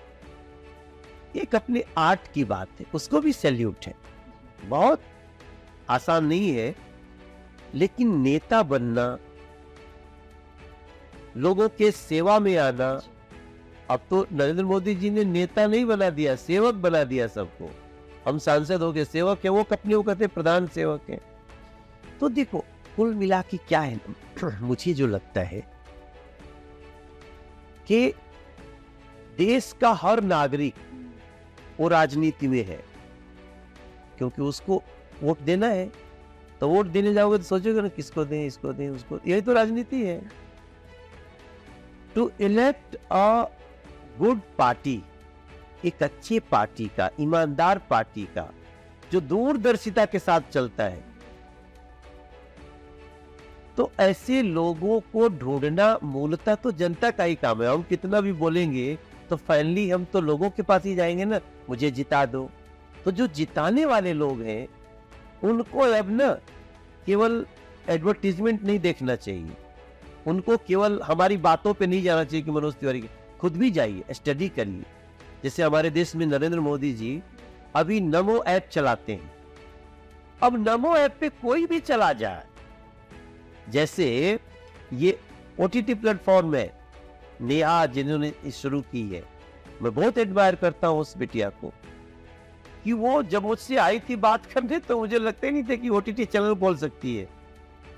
एक 1.36 1.56
अपने 1.56 1.84
आर्ट 1.98 2.32
की 2.34 2.44
बात 2.44 2.70
है। 2.80 2.86
उसको 2.94 3.22
भी 3.22 3.34
सैल्यूट 3.34 3.86
है। 3.86 4.03
बहुत 4.66 5.02
आसान 5.90 6.26
नहीं 6.26 6.52
है, 6.52 6.76
लेकिन 7.76 8.22
नेता 8.22 8.64
बनना, 8.64 9.18
लोगों 11.38 11.70
के 11.70 11.92
सेवा 11.92 12.40
में 12.40 12.58
आना, 12.58 13.02
अब 13.90 14.00
तो 14.10 14.28
नरेंद्र 14.32 14.64
मोदी 14.64 14.96
जी 14.96 15.10
ने 15.10 15.24
नेता 15.24 15.68
नहीं 15.68 15.86
बना 15.86 16.10
दिया, 16.10 16.36
सेवक 16.36 16.74
बना 16.74 17.04
दिया 17.04 17.28
सबको। 17.28 17.76
हम 18.28 18.38
सांसद 18.38 18.82
हो 18.82 18.94
गए, 18.94 19.06
सेवक 19.06 19.40
है, 19.44 19.50
वो 19.50 19.64
अपने 19.64 19.96
वो 19.96 20.04
कहते 20.04 20.28
प्रधान 20.28 20.68
सेवक 20.68 21.02
है। 21.10 21.20
तो 22.20 22.30
देखो, 22.30 22.66
कुल 22.96 23.14
मिला 23.14 23.42
के 23.42 23.58
क्या 23.58 23.80
है 23.80 24.00
मुझे 24.62 24.94
जो 24.94 25.08
लगता 25.08 25.42
है 25.42 25.68
कि 27.88 28.14
देश 29.38 29.76
का 29.82 29.92
हर 29.92 30.22
नागरिक 30.22 30.76
वो 31.80 31.88
राजनीति 31.88 32.48
में 32.48 32.66
है। 32.66 32.93
क्योंकि 34.24 34.42
उसको 34.42 34.82
वोट 35.24 35.40
देना 35.42 35.68
है। 35.68 35.92
तो 36.62 36.68
वोट 36.70 36.88
देने 36.88 37.14
जाओगे 37.14 37.38
तो 37.38 37.44
सोचोगे 37.44 37.82
ना 37.82 37.88
किसको 37.88 38.24
दें, 38.26 38.46
इसको 38.46 38.74
दें, 38.74 38.90
उसको 38.90 39.20
यही 39.28 39.42
तो 39.42 39.54
राजनीति 39.54 40.02
है। 40.04 40.22
To 42.16 42.30
elect 42.42 42.96
a 42.96 43.44
good 44.20 44.40
party 44.58 45.02
एक 45.86 46.04
अच्छे 46.04 46.40
पार्टी 46.42 46.86
का, 46.98 47.10
ईमानदार 47.20 47.82
पार्टी 47.90 48.24
का, 48.36 48.50
जो 49.12 49.22
दूरदर्शिता 49.22 50.06
के 50.06 50.20
साथ 50.20 50.52
चलता 50.52 50.84
है। 50.84 51.04
तो 53.78 53.92
ऐसे 54.00 54.42
लोगों 54.42 55.00
को 55.14 55.28
ढूंढना 55.30 55.98
मूलतः 56.04 56.56
तो 56.56 56.72
जनता 56.72 57.12
का 57.12 57.24
ही 57.24 57.36
काम 57.36 57.62
है। 57.64 57.70
हम 57.70 57.84
कितना 57.84 58.22
भी 58.22 58.34
बोलेंगे 58.34 58.98
तो 59.30 59.36
फाइनली 59.38 59.90
हम 59.90 60.04
तो 60.06 60.22
लोगों 60.22 60.50
के 60.50 60.64
पास 60.64 60.84
ही 60.86 60.96
जाएँगे 60.96 61.26
ना। 61.26 61.40
मुझे 61.70 61.90
जिता 61.92 62.26
दो। 62.26 62.50
तो 63.06 63.12
जो 63.12 63.28
जिताने 63.30 63.86
वाले 63.86 64.14
लोग 64.14 64.42
हैं, 64.42 64.68
उनको 65.44 65.80
अब 65.80 66.10
ना 66.12 66.30
केवल 67.06 67.46
एडवर्टीजमेंट 67.90 68.64
नहीं 68.64 68.80
देखना 68.80 69.16
चाहिए। 69.18 69.56
उनको 70.28 70.58
केवल 70.58 71.02
हमारी 71.02 71.38
बातों 71.40 71.74
पे 71.74 71.88
नहीं 71.88 72.04
जाना 72.04 72.24
चाहिए 72.24 72.46
कि 72.46 72.52
मनोज 72.52 72.74
तिवारी 72.76 73.04
खुद 73.40 73.58
भी 73.58 73.72
जाइए 73.72 74.14
स्टडी 74.14 74.50
करिए। 74.50 74.84
जैसे 75.44 75.64
हमारे 75.64 75.90
देश 75.90 76.16
में 76.16 76.26
नरेंद्र 76.26 76.60
मोदी 76.62 76.94
जी 76.94 77.22
अभी 77.76 78.00
नमो 78.02 78.42
ऐप 78.48 78.68
चलाते 78.72 79.14
हैं। 79.14 79.32
अब 80.42 80.56
नमो 80.60 80.96
ऐप 80.98 81.18
पे 81.20 81.30
कोई 81.32 81.66
भी 81.66 81.80
चला 81.82 82.12
जाए, 82.14 82.44
जैसे 83.70 84.08
ये 84.94 85.18
ओ 85.60 85.68
टी 85.68 85.82
टी 85.82 85.94
प्लेटफॉर्म 85.96 86.56
है, 86.56 86.72
नेहा 87.42 87.86
जिन्होंने 87.88 88.52
शुरू 88.54 88.82
की 88.84 89.02
है। 89.10 89.24
मैं 89.82 89.94
बहुत 89.94 90.18
एडमायर 90.18 90.56
करता 90.56 90.88
हूँ 90.88 91.00
उस 91.00 91.18
बिटिया 91.18 91.50
को। 91.52 91.74
कि 92.84 92.94
वो 92.94 93.22
जब 93.24 93.44
मुझसे 93.44 93.76
आई 93.78 94.00
थी 94.00 94.16
बात 94.18 94.46
करने 94.46 94.80
तो 94.80 95.00
मुझे 95.00 95.20
लगता 95.20 95.50
नहीं 95.50 95.64
था 95.64 95.76
कि 95.76 95.90
ओटीटी 95.90 96.26
चैनल 96.26 96.54
बोल 96.56 96.78
सकती 96.78 97.16
है। 97.16 97.28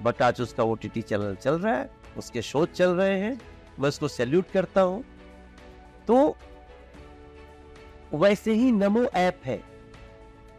बट 0.04 0.22
आज 0.22 0.42
उसका 0.42 0.64
ओटीटी 0.64 1.02
चैनल 1.02 1.36
चल 1.36 1.60
रहा 1.60 1.76
है, 1.76 1.90
उसके 2.18 2.42
शो 2.42 2.66
चल 2.68 2.90
रहे 2.92 3.20
हैं, 3.20 3.40
मैं 3.80 3.90
उसको 3.90 4.08
सैल्यूट 4.08 4.52
करता 4.54 4.82
हूँ। 4.82 5.04
तो 6.08 6.36
वैसे 8.14 8.54
ही 8.54 8.72
नमो 8.72 9.04
ऐप 9.16 9.42
है। 9.46 9.60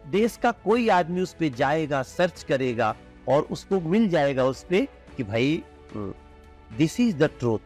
देश 0.06 0.36
का 0.36 0.50
कोई 0.64 0.88
आदमी 0.88 1.20
उस 1.20 1.32
पर 1.34 1.48
जाएगा 1.54 2.02
सर्च 2.04 2.42
करेगा, 2.42 2.94
और 3.28 3.42
उसको 3.50 3.80
मिल 3.82 4.08
जाएगा 4.08 4.44
उस 4.44 4.62
पर 4.64 4.86
कि 5.16 5.22
भाई 5.24 5.62
दिस 5.96 6.98
इज़ 7.00 7.16
द 7.16 7.30
ट्रूथ 7.38 7.58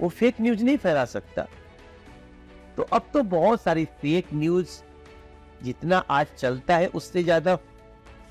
वो 0.00 0.08
फेक 0.08 0.40
न्यूज़ 0.40 0.62
नहीं 0.64 0.76
फैला 0.76 1.04
सकता। 1.04 1.46
तो 2.76 2.82
अब 2.82 3.10
तो 3.12 3.22
बहुत 3.22 3.62
सारी 3.62 3.84
फेक 4.00 4.26
न्यूज़ 4.34 4.80
जितना 5.62 5.98
आज 6.10 6.26
चलता 6.38 6.76
है, 6.76 6.86
उससे 6.86 7.22
ज़्यादा 7.22 7.56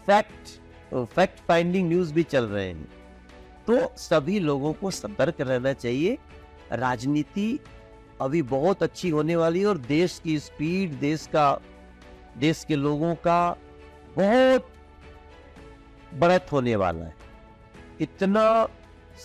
फैक्ट 0.06 0.58
फैक्ट 0.93 1.39
फाइंडिंग 1.47 1.88
न्यूज़ 1.89 2.13
भी 2.13 2.23
चल 2.23 2.45
रहे 2.45 2.67
हैं। 2.67 2.88
तो 3.67 3.91
सभी 3.97 4.39
लोगों 4.39 4.73
को 4.73 4.91
सतर्क 4.91 5.41
रहना 5.41 5.73
चाहिए। 5.73 6.17
राजनीति 6.71 7.60
अभी 8.21 8.41
बहुत 8.43 8.84
अच्छी 8.84 9.10
होने 9.10 9.36
वाली 9.36 9.60
है 9.60 9.65
और 9.65 9.78
देश 9.78 10.19
की 10.23 10.38
स्पीड 10.39 10.93
देश 10.99 11.28
का, 11.28 11.60
देश 12.38 12.63
के 12.67 12.75
लोगों 12.75 13.13
का 13.17 13.58
बहुत 14.15 14.71
बढ़त 16.13 16.52
होने 16.52 16.75
वाला 16.75 17.06
है। 17.06 17.15
इतना 18.02 18.67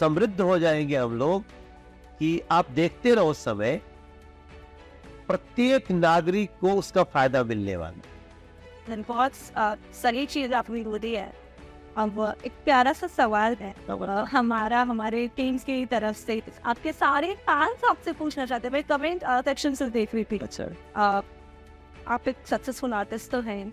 समृद्ध 0.00 0.40
हो 0.40 0.58
जाएँगे 0.58 0.96
हम 0.96 1.16
लोग 1.18 1.42
कि 2.18 2.40
आप 2.50 2.70
देखते 2.70 3.14
रहो 3.14 3.32
समय। 3.34 3.80
प्रत्येक 5.28 5.90
नागरिक 5.92 6.50
को 6.60 6.72
उसका 6.74 7.02
फ़ायदा 7.04 7.42
मिलने 7.44 7.76
वाला 7.76 8.96
बहुत 9.08 9.32
सही 9.94 10.24
चीज़ 10.26 10.54
आपने 10.54 10.82
बोली 10.84 11.14
है। 11.14 11.32
अब 11.96 12.18
एक 12.46 12.52
प्यारा 12.64 12.92
सा 12.92 13.06
सवाल 13.06 13.54
है। 13.54 13.74
हमारा 14.30 14.80
हमारे 14.82 15.26
टीम्स 15.36 15.64
की 15.64 15.84
तरफ़ 15.86 16.16
से 16.16 16.40
आपके 16.64 16.92
सारे 16.92 17.34
फैंस 17.46 17.84
आपसे 17.90 18.12
पूछना 18.12 18.46
चाहते 18.46 18.68
हैं। 18.68 18.82
कमेंट 18.84 19.24
सेक्शन 19.44 19.74
से 19.74 19.88
देख 19.90 20.14
रही 20.14 20.24
थी। 20.24 20.38
अच्छा। 20.38 20.64
आप 22.08 22.28
एक 22.28 22.46
सक्सेसफुल 22.46 22.92
आर्टिस्ट 22.94 23.30
तो 23.30 23.40
हैं। 23.40 23.72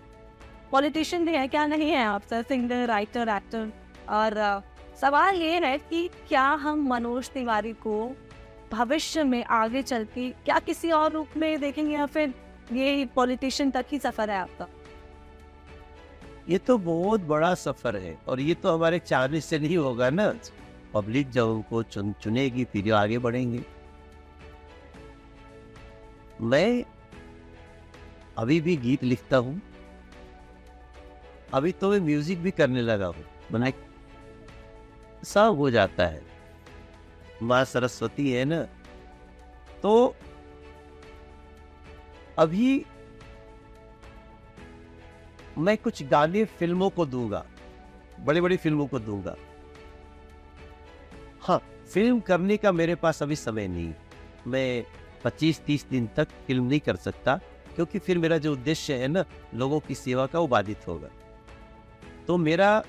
पॉलिटिशियन 0.70 1.26
भी 1.26 1.32
है 1.32 1.46
क्या? 1.48 1.66
नहीं 1.66 1.90
है 1.90 2.04
आप 2.04 2.22
सर 2.30 2.42
सिंगर 2.42 2.86
राइटर 2.86 3.28
एक्टर 3.28 3.72
और 4.10 4.62
सवाल 5.00 5.36
ये 5.36 5.58
है 5.60 5.76
कि 5.80 6.08
क्या 6.28 6.44
हम 6.62 6.86
मनोज 6.88 7.30
तिवारी 7.30 7.72
को 7.82 7.96
भविष्य 8.72 9.22
में 9.24 9.44
आगे 9.44 9.82
चल 9.82 10.04
के 10.04 10.28
क्या 10.44 10.58
किसी 10.58 10.90
और 10.90 11.12
रूप 11.12 11.36
में 11.36 11.60
देखेंगे 11.60 11.92
या 11.94 12.06
फिर 12.06 12.34
ये 12.72 13.04
पॉलिटिशियन 13.14 13.70
तक 13.70 13.86
ही 13.92 13.98
सफ़र 13.98 14.30
है 14.30 14.38
आपका? 14.38 14.66
ये 16.48 16.58
तो 16.58 16.78
बहुत 16.78 17.20
बड़ा 17.20 17.54
सफ़र 17.54 17.96
है 17.96 18.16
और 18.28 18.40
ये 18.40 18.54
तो 18.54 18.74
हमारे 18.74 18.98
चाहने 18.98 19.40
से 19.40 19.58
नहीं 19.58 19.76
होगा 19.76 20.10
ना। 20.10 20.32
पब्लिक 20.94 21.30
जब 21.30 21.46
उनको 21.46 21.82
चुन, 21.82 22.12
चुनेगी, 22.12 22.64
फिर 22.64 22.92
आगे 22.92 23.18
बढ़ेंगे। 23.18 23.62
मैं 26.40 26.84
अभी 28.38 28.60
भी 28.60 28.76
गीत 28.76 29.04
लिखता 29.04 29.36
हूँ। 29.36 29.60
अभी 31.54 31.72
तो 31.72 31.90
मैं 31.90 32.00
म्यूज़िक 32.00 32.42
भी 32.42 32.50
करने 32.50 32.82
लगा 32.82 33.06
हूँ। 33.06 33.24
बनाए 33.52 33.72
सब 35.24 35.56
हो 35.58 35.70
जाता 35.70 36.06
है। 36.06 36.31
माँ 37.42 37.64
सरस्वती 37.64 38.30
है 38.32 38.44
ना? 38.44 38.62
तो 39.82 40.14
अभी 42.38 42.84
मैं 45.58 45.76
कुछ 45.78 46.02
गाने 46.02 46.44
फ़िल्मों 46.58 46.88
को 46.90 47.06
दूँगा 47.06 47.44
बड़ी 48.20 48.40
बड़ी 48.40 48.56
फ़िल्मों 48.56 48.86
को 48.86 48.98
दूँगा। 48.98 49.34
हाँ 51.42 51.58
फ़िल्म 51.92 52.20
करने 52.20 52.56
का 52.56 52.72
मेरे 52.72 52.94
पास 52.94 53.22
अभी 53.22 53.36
समय 53.36 53.68
नहीं। 53.68 53.92
मैं 54.46 54.84
25-30 55.24 55.86
दिन 55.90 56.06
तक 56.16 56.28
फ़िल्म 56.46 56.64
नहीं 56.64 56.80
कर 56.80 56.96
सकता, 56.96 57.36
क्योंकि 57.74 57.98
फिर 57.98 58.18
मेरा 58.18 58.38
जो 58.38 58.52
उद्देश्य 58.52 58.94
है 58.94 59.08
ना, 59.08 59.24
लोगों 59.54 59.80
की 59.80 59.94
सेवा 59.94 60.26
का 60.26 60.38
वो 60.38 60.46
बाधित 60.46 60.88
होगा। 60.88 61.08
तो 62.26 62.36
मेरा 62.38 62.82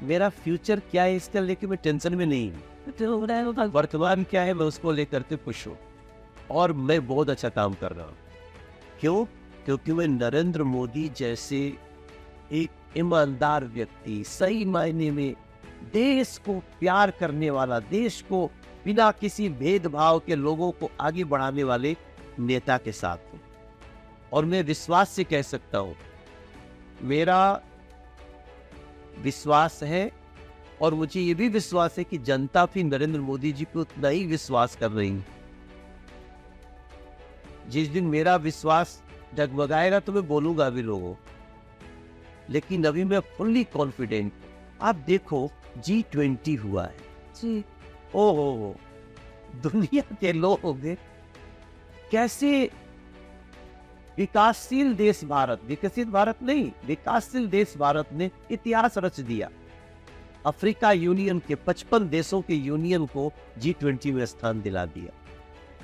मेरा 0.00 0.28
फ्यूचर 0.28 0.80
क्या 0.90 1.02
है 1.02 1.16
इसका 1.16 1.40
लेके 1.40 1.66
मैं 1.66 1.78
टेंशन 1.82 2.14
में 2.14 2.26
नहीं 2.26 2.50
हूँ। 2.52 2.62
वर्तमान 2.88 4.24
क्या 4.24 4.42
है, 4.42 4.54
मैं 4.54 4.66
उसको 4.66 4.92
लेकर 4.92 5.22
के 5.22 5.36
खुश 5.36 5.66
हूँ। 5.66 5.76
और 6.50 6.72
मैं 6.72 7.06
बहुत 7.06 7.30
अच्छा 7.30 7.48
काम 7.48 7.74
कर 7.74 7.92
रहा 7.92 8.06
हूँ। 8.06 8.16
क्यों? 9.00 9.24
क्योंकि 9.64 9.92
मैं 9.92 10.06
नरेंद्र 10.08 10.62
मोदी 10.62 11.08
जैसे 11.08 11.58
एक 12.52 12.70
ईमानदार 12.96 13.64
व्यक्ति, 13.64 14.24
सही 14.24 14.64
मायने 14.64 15.10
में 15.10 15.34
देश 15.92 16.36
को 16.38 16.58
प्यार 16.80 17.10
करने 17.10 17.50
वाला, 17.50 17.80
देश 17.80 18.20
को 18.22 18.46
बिना 18.84 19.10
किसी 19.10 19.48
भेदभाव 19.48 20.18
के 20.18 20.34
लोगों 20.34 20.70
को 20.70 20.90
आगे 21.00 21.24
बढ़ाने 21.24 21.64
वाले 21.64 21.96
नेता 22.38 22.78
के 22.78 22.92
साथ 22.92 23.32
हूँ। 23.32 23.40
और 24.32 24.44
मैं 24.44 24.62
विश्वास 24.62 25.10
से 25.10 25.24
कह 25.24 25.42
सकता 25.42 25.78
हूँ, 25.78 25.96
मेरा 27.02 27.60
विश्वास 29.18 29.82
है 29.82 30.10
और 30.82 30.94
मुझे 30.94 31.20
ये 31.20 31.34
भी 31.34 31.48
विश्वास 31.48 31.98
है 31.98 32.04
कि 32.04 32.18
जनता 32.18 32.64
भी 32.64 32.82
नरेंद्र 32.82 33.20
मोदी 33.20 33.52
जी 33.52 33.64
पे 33.64 33.78
उतना 33.78 34.08
ही 34.08 34.24
विश्वास 34.26 34.76
कर 34.76 34.90
रही 34.90 35.10
है। 35.10 35.26
जिस 37.68 37.88
दिन 37.88 38.04
मेरा 38.04 38.36
विश्वास 38.36 39.02
डगमगाएगा 39.34 40.00
तो 40.00 40.12
मैं 40.12 40.26
बोलूँगा 40.28 40.70
भी 40.70 40.82
लोगों। 40.82 41.14
लेकिन 42.50 42.84
अभी 42.84 43.04
मैं 43.04 43.20
फुल्ली 43.36 43.64
कॉन्फिडेंट 43.64 44.32
आप 44.82 44.94
देखो 45.06 45.50
जी 45.78 46.02
ट्वेंटी 46.12 46.54
हुआ 46.54 46.84
है। 46.84 46.96
जी। 47.42 47.64
ओ 48.14 48.30
हो 48.32 48.50
हो 48.52 48.74
दुनिया 49.62 50.02
के 50.20 50.32
लोग 50.32 50.96
कैसे 52.10 52.70
विकासशील 54.18 54.94
देश 54.94 55.24
भारत 55.24 55.60
विकसित 55.64 56.08
भारत 56.08 56.42
नहीं 56.42 56.70
विकासशील 56.86 57.46
देश 57.48 57.74
भारत 57.76 58.08
ने 58.12 58.30
इतिहास 58.50 58.98
रच 58.98 59.20
दिया। 59.20 59.48
अफ्रीका 60.46 60.92
यूनियन 60.92 61.38
के 61.38 61.54
55 61.56 62.08
देशों 62.08 62.40
के 62.42 62.54
यूनियन 62.54 63.06
को 63.06 63.30
जी 63.58 63.72
ट्वेंटी 63.72 64.12
में 64.12 64.24
स्थान 64.26 64.60
दिला 64.62 64.84
दिया। 64.86 65.12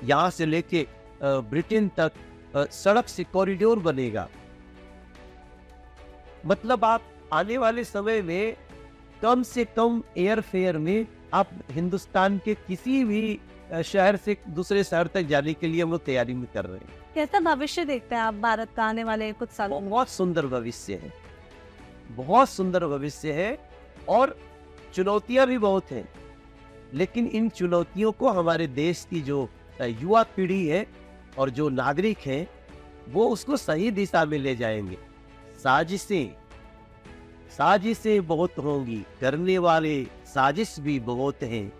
यहाँ 0.03 0.29
से 0.29 0.45
लेके 0.45 0.85
ब्रिटेन 1.23 1.89
तक 1.99 2.11
सड़क 2.55 3.07
से 3.07 3.23
कॉरिडोर 3.23 3.79
बनेगा। 3.79 4.27
मतलब 6.45 6.85
आप 6.85 7.03
आने 7.33 7.57
वाले 7.57 7.83
समय 7.83 8.21
में 8.21 8.55
कम 9.21 9.43
से 9.43 9.65
कम 9.65 10.01
एयर 10.17 10.41
फेयर 10.41 10.77
में 10.77 11.05
आप 11.33 11.49
हिंदुस्तान 11.71 12.37
के 12.45 12.53
किसी 12.67 13.03
भी 13.03 13.39
शहर 13.83 14.15
से 14.15 14.37
दूसरे 14.49 14.83
शहर 14.83 15.07
तक 15.07 15.21
जाने 15.21 15.53
के 15.53 15.67
लिए 15.67 15.81
हम 15.83 15.91
लोग 15.91 16.03
तैयारी 16.05 16.33
में 16.33 16.47
कर 16.53 16.65
रहे 16.65 16.77
हैं। 16.77 17.03
कैसा 17.15 17.39
भविष्य 17.39 17.85
देखते 17.85 18.15
हैं 18.15 18.21
आप 18.21 18.33
भारत 18.33 18.69
का 18.75 18.83
आने 18.83 19.03
वाले 19.03 19.31
कुछ 19.33 19.49
सालों 19.49 19.89
बहुत 19.89 20.09
सुंदर 20.09 20.45
भविष्य 20.47 20.93
है। 20.93 21.13
बहुत 22.11 22.49
सुंदर 22.49 22.85
भविष्य 22.87 23.31
है। 23.33 23.57
और 24.09 24.37
चुनौतियाँ 24.93 25.47
भी 25.47 25.57
बहुत 25.57 25.91
हैं। 25.91 26.09
लेकिन 26.93 27.27
इन 27.27 27.49
चुनौतियों 27.49 28.11
को 28.11 28.29
हमारे 28.29 28.67
देश 28.67 29.07
की 29.09 29.21
जो 29.21 29.49
युवा 29.81 30.23
पीढ़ी 30.23 30.67
है 30.67 30.87
और 31.37 31.49
जो 31.49 31.69
नागरिक 31.69 32.17
हैं, 32.17 32.47
वो 33.09 33.27
उसको 33.27 33.57
सही 33.57 33.91
दिशा 33.91 34.25
में 34.25 34.37
ले 34.39 34.55
जाएँगे। 34.55 34.97
साजिशें 35.63 36.35
साजिशें 37.51 38.27
बहुत 38.27 38.57
होंगी। 38.57 39.05
करने 39.21 39.57
वाले 39.57 40.07
साजिश 40.25 40.79
भी 40.79 40.99
बहुत 40.99 41.43
हैं। 41.43 41.73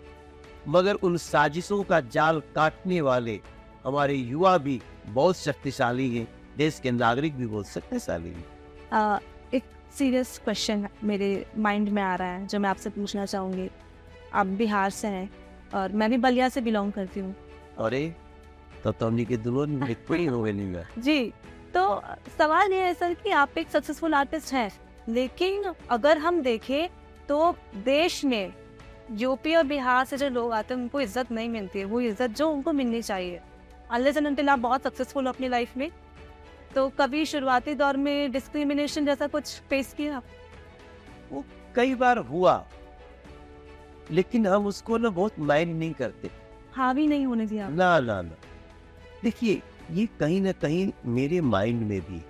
मगर 0.68 0.94
उन 0.94 1.16
साजिशों 1.16 1.82
का 1.82 2.00
जाल 2.00 2.40
काटने 2.40 3.00
वाले 3.00 3.40
हमारे 3.84 4.14
युवा 4.14 4.58
भी 4.58 4.80
बहुत 5.06 5.36
शक्तिशाली 5.36 6.16
हैं। 6.16 6.28
देश 6.56 6.80
के 6.80 6.90
नागरिक 6.90 7.36
भी 7.36 7.46
बहुत 7.46 7.68
शक्तिशाली 7.68 8.28
हैं 8.28 8.46
सीरियस 9.98 10.38
क्वेश्चन 10.44 10.86
मेरे 11.04 11.28
माइंड 11.58 11.88
में 11.88 12.02
आ 12.02 12.14
रहा 12.14 12.28
है 12.28 12.46
जो 12.46 12.58
मैं 12.58 12.68
आपसे 12.70 12.90
पूछना 12.90 13.24
चाहूँगी। 13.26 13.68
आप 14.34 14.46
बिहार 14.46 14.90
से 14.90 15.08
हैं 15.08 15.30
और 15.74 15.92
मैं 15.92 16.08
भी 16.10 16.16
बलिया 16.18 16.48
से 16.48 16.60
बिलोंग 16.60 16.92
करती 16.92 17.20
हूँ। 17.20 17.34
अरे 17.78 18.14
तो 18.84 18.92
तुमने 18.92 19.24
के 19.24 19.36
दुल्हन 19.36 20.28
हो 20.28 20.42
गई 20.42 20.84
जी 20.98 21.32
तो 21.74 22.02
सवाल 22.38 22.72
ये 22.72 22.82
है 22.82 22.92
सर 22.94 23.14
कि 23.14 23.30
आप 23.30 23.58
एक 23.58 23.70
सक्सेसफुल 23.70 24.14
आर्टिस्ट 24.14 24.52
हैं 24.54 24.70
लेकिन 25.08 25.72
अगर 25.90 26.18
हम 26.18 26.40
देखें 26.42 26.88
तो 27.28 27.54
देश 27.84 28.24
में 28.24 28.52
यूपी 29.12 29.54
और 29.54 29.64
बिहार 29.64 30.04
से 30.04 30.16
जो 30.16 30.28
लोग 30.28 30.52
आते 30.52 30.74
हैं 30.74 30.80
उनको 30.80 31.00
इज़्ज़त 31.00 31.32
नहीं 31.32 31.48
मिलती 31.48 31.78
है 31.78 31.84
वो 31.84 32.00
इज़्ज़त 32.00 32.36
जो 32.36 32.50
उनको 32.50 32.72
मिलनी 32.72 33.02
चाहिए। 33.02 33.40
अनलेस 33.90 34.16
एंड 34.16 34.48
आप 34.50 34.58
बहुत 34.58 34.82
सक्सेसफुल 34.82 35.26
अपनी 35.26 35.48
लाइफ 35.48 35.76
में। 35.76 35.90
तो 36.74 36.88
कभी 36.98 37.24
शुरुआती 37.26 37.74
दौर 37.74 37.96
में 37.96 38.32
डिस्क्रिमिनेशन 38.32 39.06
जैसा 39.06 39.26
कुछ 39.26 39.60
फेस 39.70 39.92
किया 39.92 40.22
वो 41.32 41.44
कई 41.74 41.94
बार 41.94 42.18
हुआ 42.18 42.64
लेकिन 44.10 44.46
हम 44.46 44.66
उसको 44.66 44.96
ना 44.98 45.08
बहुत 45.08 45.38
माइंड 45.38 45.74
नहीं 45.78 45.92
करते। 45.92 46.30
हावी 46.72 47.06
नहीं 47.06 47.26
होने 47.26 47.46
दिया। 47.46 47.68
ना 47.68 47.98
ना 48.00 48.20
ना। 48.22 48.34
देखिए 49.22 49.62
ये 49.90 50.06
कहीं 50.20 50.40
ना 50.40 50.52
कहीं 50.52 50.90
मेरे 51.06 51.40
माइंड 51.40 51.80
में 51.82 52.00
भी 52.00 52.20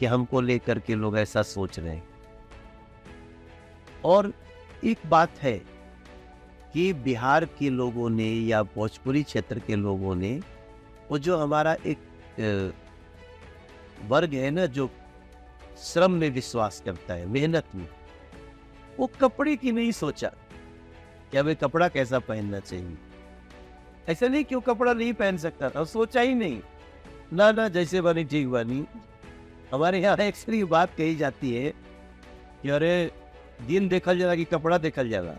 कि 0.00 0.06
हमको 0.06 0.40
लेकर 0.40 0.78
के 0.78 0.94
लोग 0.94 1.18
ऐसा 1.18 1.42
सोच 1.42 1.78
रहे 1.78 1.94
हैं। 1.94 2.06
और 4.04 4.32
एक 4.84 4.98
बात 5.06 5.38
है 5.42 5.56
कि 6.74 6.92
बिहार 7.04 7.44
के 7.58 7.70
लोगों 7.70 8.10
ने 8.10 8.28
या 8.28 8.62
भोजपुरी 8.74 9.22
क्षेत्र 9.22 9.58
के 9.58 9.76
लोगों 9.76 10.14
ने 10.14 10.40
वो 11.10 11.18
जो 11.18 11.36
हमारा 11.36 11.76
एक 11.86 11.98
वर्ग 14.04 14.34
है 14.34 14.50
ना 14.50 14.66
जो 14.66 14.90
श्रम 15.78 16.10
में 16.10 16.30
विश्वास 16.30 16.82
करता 16.84 17.14
है 17.14 17.26
मेहनत 17.26 17.64
में। 17.74 17.88
वो 18.98 19.10
कपड़े 19.20 19.56
की 19.56 19.72
नहीं 19.72 19.92
सोचा 19.92 20.28
कि 21.30 21.38
हमें 21.38 21.56
कपड़ा 21.56 21.88
कैसा 21.88 22.18
पहनना 22.18 22.60
चाहिए? 22.60 22.96
ऐसा 24.08 24.28
नहीं 24.28 24.44
क्यों 24.44 24.60
कपड़ा 24.60 24.92
नहीं 24.92 25.12
पहन 25.12 25.36
सकता 25.36 25.70
था 25.70 25.84
सोचा 25.84 26.20
ही 26.20 26.34
नहीं। 26.34 26.60
ना 27.32 27.52
ना 27.52 27.68
जैसे 27.68 28.00
बनी 28.00 28.24
ठीक 28.24 28.48
बनी। 28.48 28.86
हमारे 29.72 30.00
यहाँ 30.00 30.16
अक्सर 30.16 30.54
ये 30.54 30.64
बात 30.64 30.94
कही 30.94 31.16
जाती 31.16 31.54
है 31.54 31.70
कि 32.62 32.68
अरे 32.68 33.12
दिन 33.66 33.88
देखल 33.88 34.18
जाएगा 34.18 34.34
कि 34.34 34.44
कपड़ा 34.44 34.78
देखल 34.78 35.08
जाएगा 35.08 35.36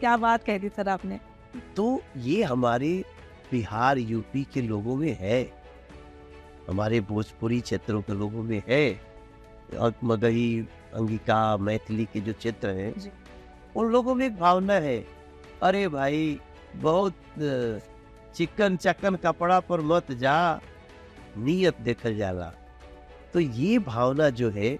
क्या 0.00 0.16
बात 0.16 0.44
कह 0.44 0.58
दी 0.58 0.68
सर 0.68 0.88
आपने? 0.88 1.20
तो 1.76 2.02
ये 2.16 2.42
हमारे 2.42 3.04
बिहार 3.50 3.98
यूपी 3.98 4.46
के 4.54 4.62
लोगों 4.62 4.96
में 4.96 5.16
है। 5.20 5.55
हमारे 6.68 7.00
भोजपुरी 7.08 7.60
क्षेत्रों 7.60 8.00
के 8.02 8.12
लोगों 8.14 8.42
में 8.42 8.62
है। 8.68 8.84
मगही 10.04 10.48
अंगिका 10.94 11.56
मैथिली 11.58 12.04
के 12.04 12.20
जो 12.20 12.32
क्षेत्र 12.32 12.70
हैं 12.70 13.12
उन 13.76 13.90
लोगों 13.92 14.14
में 14.14 14.26
एक 14.26 14.36
भावना 14.36 14.74
है। 14.74 14.98
अरे 15.62 15.86
भाई 15.88 16.38
बहुत 16.76 17.14
चिकन 18.36 18.76
चकन 18.76 19.16
कपड़ा 19.16 19.58
पर 19.60 19.80
मत 19.82 20.12
जा 20.14 20.36
नियत 21.38 21.80
देखल 21.80 22.16
जाला 22.16 22.52
तो 23.34 23.40
ये 23.40 23.78
भावना 23.80 24.28
जो 24.32 24.50
है 24.50 24.78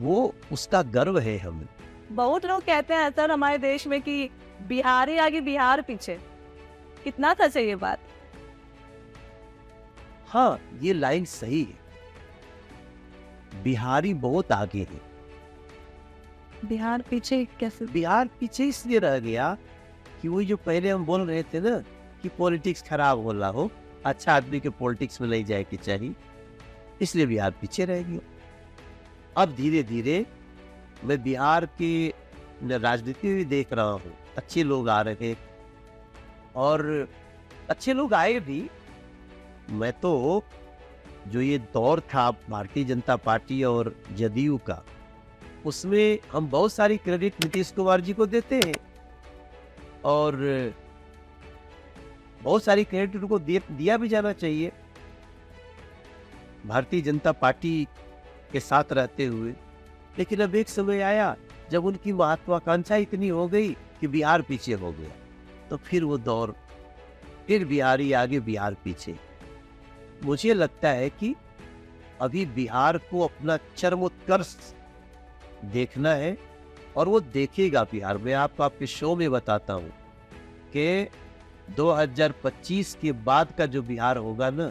वो 0.00 0.34
उसका 0.52 0.82
गर्व 0.90 1.18
है 1.18 1.36
हमें। 1.38 1.66
बहुत 2.12 2.46
लोग 2.46 2.62
कहते 2.62 2.94
हैं 2.94 3.10
सर 3.10 3.30
हमारे 3.30 3.58
देश 3.58 3.86
में 3.86 4.00
कि 4.02 4.28
बिहारी 4.68 5.16
आगे 5.18 5.40
बिहार 5.40 5.82
पीछे। 5.82 6.18
कितना 7.04 7.32
सच 7.34 7.56
है 7.56 7.66
ये 7.66 7.76
बात? 7.76 7.98
हाँ 10.34 10.58
ये 10.82 10.92
लाइन 10.92 11.24
सही 11.24 11.62
है। 11.62 11.82
बिहारी 13.62 14.12
बहुत 14.14 14.52
आगे 14.52 14.86
है। 14.90 15.00
बिहार 16.68 17.02
पीछे 17.10 17.44
कैसे? 17.60 17.86
बिहार 17.86 18.28
पीछे 18.40 18.64
इसलिए 18.64 18.98
रह 18.98 19.18
गया 19.18 19.56
कि 20.22 20.28
वही 20.28 20.46
जो 20.46 20.56
पहले 20.56 20.90
हम 20.90 21.04
बोल 21.06 21.20
रहे 21.20 21.42
थे 21.42 21.60
ना 21.60 21.76
कि 22.22 22.28
पॉलिटिक्स 22.38 22.82
खराब 22.82 23.22
हो 23.24 23.32
रहा 23.32 23.48
हो 23.48 23.70
अच्छा 24.04 24.34
आदमी 24.36 24.60
के 24.60 24.68
पॉलिटिक्स 24.74 25.20
में 25.20 25.28
नहीं 25.28 25.44
जाए 25.44 25.64
कि 25.64 25.76
चाहिए 25.76 26.14
इसलिए 27.02 27.26
बिहार 27.26 27.50
पीछे 27.60 27.84
रह 27.84 28.02
गया। 28.02 28.20
अब 29.36 29.54
धीरे 29.56 29.82
धीरे 29.82 30.24
मैं 31.04 31.22
बिहार 31.22 31.66
की 31.80 32.12
राजनीति 32.64 33.34
भी 33.34 33.44
देख 33.44 33.72
रहा 33.72 33.90
हूँ 33.92 34.12
अच्छे 34.36 34.62
लोग 34.62 34.88
आ 34.88 35.00
रहे 35.00 35.34
और 36.56 37.08
अच्छे 37.70 37.92
लोग 37.92 38.14
आए 38.14 38.38
भी 38.40 38.62
मैं 39.70 39.92
तो 39.92 40.42
जो 41.28 41.40
ये 41.40 41.58
दौर 41.58 42.00
था 42.00 42.30
भारतीय 42.50 42.84
जनता 42.84 43.16
पार्टी 43.16 43.62
और 43.64 43.94
जदयू 44.14 44.56
का, 44.58 44.82
उसमें 45.66 46.18
हम 46.32 46.50
बहुत 46.50 46.72
सारी 46.72 46.96
क्रेडिट 46.96 47.44
नीतीश 47.44 47.70
कुमार 47.70 48.00
जी 48.00 48.12
को 48.12 48.26
देते 48.26 48.56
हैं। 48.56 48.74
और 50.04 50.36
बहुत 52.42 52.64
सारी 52.64 52.84
क्रेडिट 52.84 53.22
उनको 53.22 53.38
दिया 53.38 53.96
भी 53.96 54.08
जाना 54.08 54.32
चाहिए। 54.32 54.72
भारतीय 56.66 57.00
जनता 57.00 57.32
पार्टी 57.32 57.86
के 58.52 58.60
साथ 58.60 58.92
रहते 58.92 59.24
हुए। 59.24 59.52
लेकिन 60.18 60.40
अब 60.40 60.54
एक 60.54 60.68
समय 60.68 61.00
आया, 61.00 61.36
जब 61.70 61.84
उनकी 61.84 62.12
महत्वाकांक्षा 62.12 62.96
इतनी 62.96 63.28
हो 63.28 63.46
गई 63.48 63.72
कि 64.00 64.06
बिहार 64.06 64.42
पीछे 64.42 64.72
हो 64.72 64.92
गया। 64.92 65.10
तो 65.70 65.76
फिर 65.76 66.04
वो 66.04 66.18
दौर, 66.18 66.54
फिर 67.46 67.64
बिहारी 67.64 68.12
आगे 68.12 68.40
बिहार 68.40 68.74
पीछे। 68.74 69.16
मुझे 70.24 70.54
लगता 70.54 70.88
है 70.88 71.08
कि 71.10 71.34
अभी 72.20 72.44
बिहार 72.46 72.98
को 73.10 73.20
अपना 73.20 73.56
चरमोत्कर्ष 73.76 74.54
देखना 75.72 76.12
है 76.14 76.36
और 76.96 77.08
वो 77.08 77.20
देखेगा 77.20 77.82
बिहार। 77.84 78.18
मैं 78.18 78.34
आपको 78.34 78.62
आपके 78.62 78.86
शो 78.86 79.14
में 79.16 79.30
बताता 79.30 79.74
हूँ 79.74 79.90
कि 80.76 81.08
2025 81.76 82.94
के 82.94 83.12
बाद 83.24 83.54
का 83.58 83.66
जो 83.66 83.82
बिहार 83.82 84.16
होगा 84.16 84.50
ना, 84.50 84.70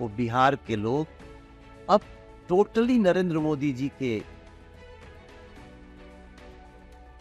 वो 0.00 0.08
बिहार 0.08 0.56
के 0.66 0.76
लोग 0.76 1.06
अब 1.90 2.00
टोटली 2.48 2.98
नरेंद्र 2.98 3.38
मोदी 3.38 3.72
जी 3.72 3.90
के 3.98 4.20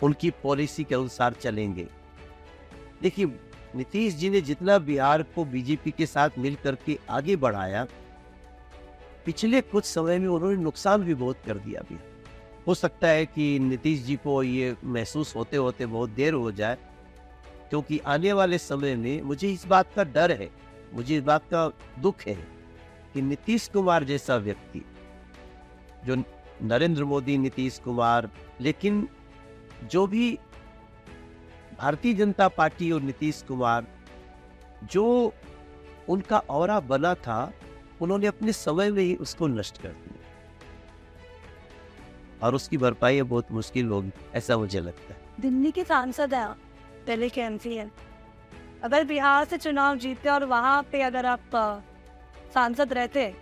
उनकी 0.04 0.30
पॉलिसी 0.44 0.84
के 0.84 0.96
अनुसार 0.96 1.34
चलेंगे। 1.34 1.88
देखिए 3.02 3.26
नीतीश 3.76 4.14
जी 4.14 4.30
ने 4.30 4.42
जितना 4.42 4.78
बिहार 4.80 5.24
को 5.26 5.46
बीजेपी 5.46 5.92
के 5.92 6.06
साथ 6.06 6.38
मिल 6.40 6.56
करके 6.56 6.98
आगे 7.10 7.36
बढ़ाया, 7.36 7.86
पिछले 9.26 9.62
कुछ 9.64 9.86
समय 9.86 10.20
में 10.20 10.28
उन्होंने 10.28 10.58
नुकसान 10.58 11.04
भी 11.04 11.14
बहुत 11.14 11.42
कर 11.46 11.58
दिया 11.58 11.82
भी। 11.90 11.98
हो 12.68 12.74
सकता 12.76 13.08
है 13.08 13.26
कि 13.26 13.58
नीतीश 13.60 14.02
जी 14.04 14.16
को 14.16 14.42
ये 14.44 14.76
महसूस 14.84 15.36
होते 15.36 15.58
होते 15.58 15.86
बहुत 15.86 16.10
देर 16.10 16.34
हो 16.34 16.52
जाए, 16.52 16.78
क्योंकि 17.70 18.00
आने 18.08 18.34
वाले 18.34 18.58
समय 18.58 18.96
में 18.96 19.22
मुझे 19.22 19.52
इस 19.52 19.66
बात 19.68 19.94
का 19.96 20.04
डर 20.06 20.32
है, 20.32 20.50
मुझे 20.94 21.18
इस 21.18 21.24
बात 21.24 21.44
का 21.54 21.68
दुख 22.00 22.22
है 22.22 22.36
कि 23.14 23.22
नीतीश 23.22 23.68
कुमार 23.68 24.04
जैसा 24.04 24.36
व्यक्ति, 24.38 24.84
जो 26.06 26.24
नरेंद्र 26.64 27.04
मोदी, 27.04 27.38
नीतीश 27.38 27.80
कुमार, 27.80 28.30
लेकिन 28.62 29.08
जो 29.84 30.06
भी 30.08 30.38
भारतीय 31.80 32.14
जनता 32.14 32.48
पार्टी 32.48 32.92
और 32.92 33.02
नीतीश 33.02 33.44
कुमार 33.48 33.86
जो 34.92 35.34
उनका 36.10 36.38
और 36.40 36.80
बना 36.82 37.14
था, 37.16 37.52
उन्होंने 38.02 38.28
अपने 38.28 38.52
समय 38.54 38.92
में 38.92 39.02
ही 39.04 39.16
उसको 39.16 39.48
नष्ट 39.48 39.82
कर 39.82 39.90
दिया। 39.90 40.16
और 42.44 42.56
उसकी 42.56 42.78
भरपाई 42.78 43.22
बहुत 43.24 43.52
मुश्किल 43.52 43.88
होगी, 43.88 44.12
ऐसा 44.36 44.58
मुझे 44.58 44.80
लगता 44.80 45.14
है। 45.14 45.20
दिल्ली 45.40 45.72
के 45.72 45.84
सांसद 45.84 46.34
है, 46.34 46.48
दिल्ली 47.06 47.30
के 47.30 47.42
एमपी 47.42 47.76
है। 47.76 47.90
अगर 48.84 49.04
बिहार 49.06 49.46
से 49.46 49.58
चुनाव 49.58 49.96
जीते 49.98 50.30
और 50.30 50.44
वहाँ 50.46 50.82
पे 50.84 51.02
अगर 51.02 51.26
आप 51.26 51.42
सांसद 52.54 52.94
रहते 52.94 53.34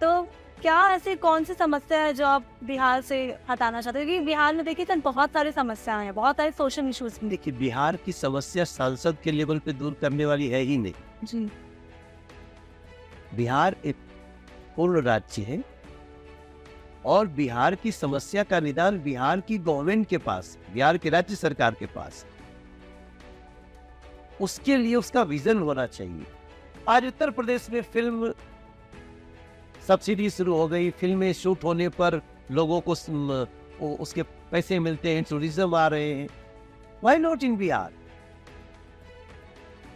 तो 0.00 0.28
क्या 0.62 0.76
ऐसी 0.90 1.14
कौन 1.14 1.44
सी 1.44 1.54
समस्या 1.54 1.98
है 2.00 2.12
जो 2.14 2.26
आप 2.26 2.44
बिहार 2.64 3.00
से 3.00 3.16
हटाना 3.50 3.80
चाहते 3.80 3.98
हैं? 3.98 4.06
क्योंकि 4.08 4.24
बिहार 4.26 4.54
में 4.54 4.64
देखिए 4.64 4.86
सर 4.86 4.98
बहुत 4.98 5.32
सारी 5.32 5.52
समस्याएँ 5.52 6.04
हैं 6.04 6.14
बहुत 6.14 6.36
सारे 6.36 6.50
सोशल 6.50 6.88
इश्यूज़ 6.88 7.18
देखिए 7.24 7.54
बिहार 7.54 7.96
की 7.96 8.12
समस्या 8.12 8.64
सांसद 8.64 9.16
के 9.24 9.30
लेवल 9.30 9.58
पे 9.58 9.72
दूर 9.72 9.96
करने 10.00 10.26
वाली 10.26 10.48
है 10.48 10.60
ही 10.60 10.78
नहीं। 10.78 10.92
जी। 11.24 11.50
बिहार 13.34 13.76
एक 13.84 13.96
पूर्ण 14.76 15.02
राज्य 15.02 15.42
है 15.42 15.62
और 17.04 17.26
बिहार 17.26 17.74
की 17.74 17.92
समस्या 17.92 18.42
का 18.42 18.60
निदान 18.60 18.98
बिहार 19.02 19.40
की 19.40 19.58
गवर्नमेंट 19.58 20.06
के 20.06 20.18
पास 20.18 20.56
बिहार 20.74 20.98
के 20.98 21.08
राज्य 21.08 21.36
सरकार 21.36 21.74
के 21.74 21.86
पास। 21.86 22.24
उसके 24.40 24.76
लिए 24.76 24.94
उसका 24.94 25.22
विजन 25.22 25.58
होना 25.58 25.86
चाहिए। 25.86 26.26
आज 26.88 27.06
उत्तर 27.06 27.30
प्रदेश 27.30 27.70
में 27.70 27.82
फ़िल्म 27.82 28.32
सब्सिडी 29.88 30.28
शुरू 30.30 30.54
हो 30.54 30.66
गई। 30.68 30.90
फ़िल्में 30.92 31.32
शूट 31.34 31.64
होने 31.64 31.88
पर 31.90 32.20
लोगों 32.50 32.80
को 32.80 32.92
उसके 33.96 34.22
पैसे 34.50 34.78
मिलते 34.80 35.14
हैं 35.14 35.22
टूरिज़्म 35.24 35.74
आ 35.74 35.86
रहे 35.88 36.12
हैं। 36.12 36.28
वाई 37.02 37.16
नॉट 37.18 37.42
इन 37.44 37.56
बिहार 37.56 37.92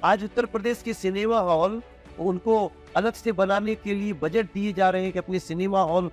आज 0.05 0.25
उत्तर 0.25 0.47
प्रदेश 0.47 0.83
के 0.83 0.93
सिनेमा 0.95 1.41
हॉल 1.41 1.83
उनको 2.21 2.55
अलग 2.97 3.13
से 3.15 3.33
बनाने 3.33 3.75
के 3.77 3.95
लिए 3.95 4.13
बजट 4.23 4.53
दिए 4.55 4.73
जा 4.73 4.89
रहे 4.91 5.03
हैं 5.03 5.13
कि 5.13 5.19
अपने 5.19 5.39
सिनेमा 5.41 5.83
हॉल 5.83 6.11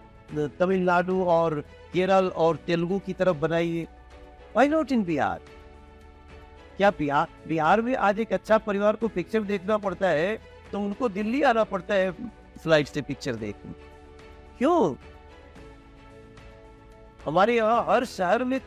तमिलनाडु 0.60 1.24
और 1.28 1.60
केरल 1.94 2.28
और 2.38 2.56
तेलुगु 2.66 3.00
की 3.06 3.14
तरफ़ 3.14 3.38
बनाइए। 3.38 3.88
वाई 4.56 4.68
नॉट 4.68 4.92
इन 4.92 5.04
बिहार 5.04 5.40
क्या 6.78 6.90
बिहार 7.00 7.28
बिहार 7.48 7.82
में 7.82 7.96
आज 7.98 8.20
एक 8.20 8.34
अच्छा 8.34 8.58
परिवार 8.60 8.96
को 8.96 9.08
पिक्चर 9.10 9.42
देखना 9.46 9.78
पड़ता 9.80 10.10
है 10.10 10.38
तो 10.72 10.80
उनको 10.80 11.10
दिल्ली 11.10 11.42
आना 11.44 11.64
पड़ता 11.66 11.94
है। 11.94 12.12
फ़्लाइट 12.64 12.88
से 12.88 13.02
पिक्चर 13.02 13.36
देखने 13.36 13.72
क्यों? 14.58 14.96
हमारे 17.26 17.56
यहाँ 17.56 17.86
हर 17.90 18.06
शहर 18.08 18.44
में 18.44 18.60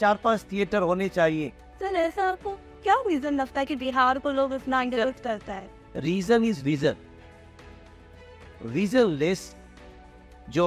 चार 0.00 0.18
पाँच 0.24 0.44
थिएटर 0.52 0.82
होने 0.82 1.08
चाहिए। 1.08 1.52
सर 1.80 1.96
ऐसा 1.96 2.28
आपको 2.30 2.50
क्या 2.82 2.94
रीजन 3.06 3.34
लगता 3.34 3.60
है 3.60 3.66
कि 3.66 3.76
बिहार 3.76 4.18
को 4.18 4.30
लोग 4.32 4.54
इतना 4.54 4.82
इंटरेस्ट 4.82 5.22
करता 5.22 5.54
है? 5.54 5.70
Reason 5.96 6.44
is 6.44 6.64
reason 6.64 6.96
reason 8.64 9.10
less 9.16 9.54
जो 10.48 10.66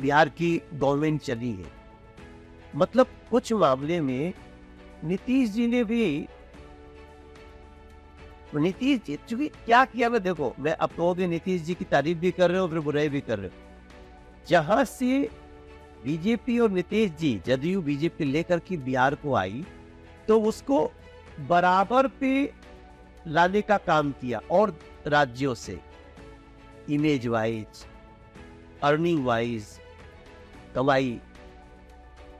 बिहार 0.00 0.28
की 0.28 0.50
गवर्नमेंट 0.74 1.20
चली 1.20 1.50
है। 1.52 1.70
मतलब 2.76 3.06
कुछ 3.30 3.52
मामले 3.52 4.00
में 4.00 4.32
नीतीश 5.04 5.50
जी 5.50 5.66
ने 5.66 5.82
भी 5.84 6.28
नीतीश 8.54 9.00
जी, 9.06 9.18
चूँकि 9.28 9.48
क्या 9.48 9.84
किया 9.84 10.08
मैं? 10.10 10.22
देखो, 10.22 10.54
मैं 10.58 10.72
अब 10.72 10.90
कहोगे 10.90 11.26
नीतीश 11.26 11.62
जी 11.62 11.74
की 11.74 11.84
तारीफ़ 11.84 12.18
भी 12.18 12.30
कर 12.30 12.50
रहे 12.50 12.60
हो, 12.60 12.68
फिर 12.68 12.80
बुराई 12.80 13.08
भी 13.08 13.20
कर 13.20 13.38
रहे 13.38 13.48
हो। 13.48 14.46
जहाँ 14.48 14.84
से 14.84 15.28
बीजेपी 16.04 16.58
और 16.58 16.70
नीतीश 16.70 17.10
जी, 17.10 17.40
जदयू 17.46 17.80
बीजेपी 17.82 18.24
लेकर 18.24 18.58
के 18.58 18.76
बिहार 18.78 19.14
को 19.14 19.34
आई 19.34 19.64
तो 20.28 20.40
उसको 20.42 20.90
बराबर 21.48 22.06
पे 22.20 22.30
लाने 23.26 23.60
का 23.62 23.76
काम 23.78 24.10
किया 24.12 24.40
और 24.50 24.78
राज्यों 25.06 25.54
से। 25.54 25.78
इमेज 26.90 27.26
वाइज, 27.26 27.84
अर्निंग 28.82 29.24
वाइज, 29.26 29.66
कमाई। 30.74 31.18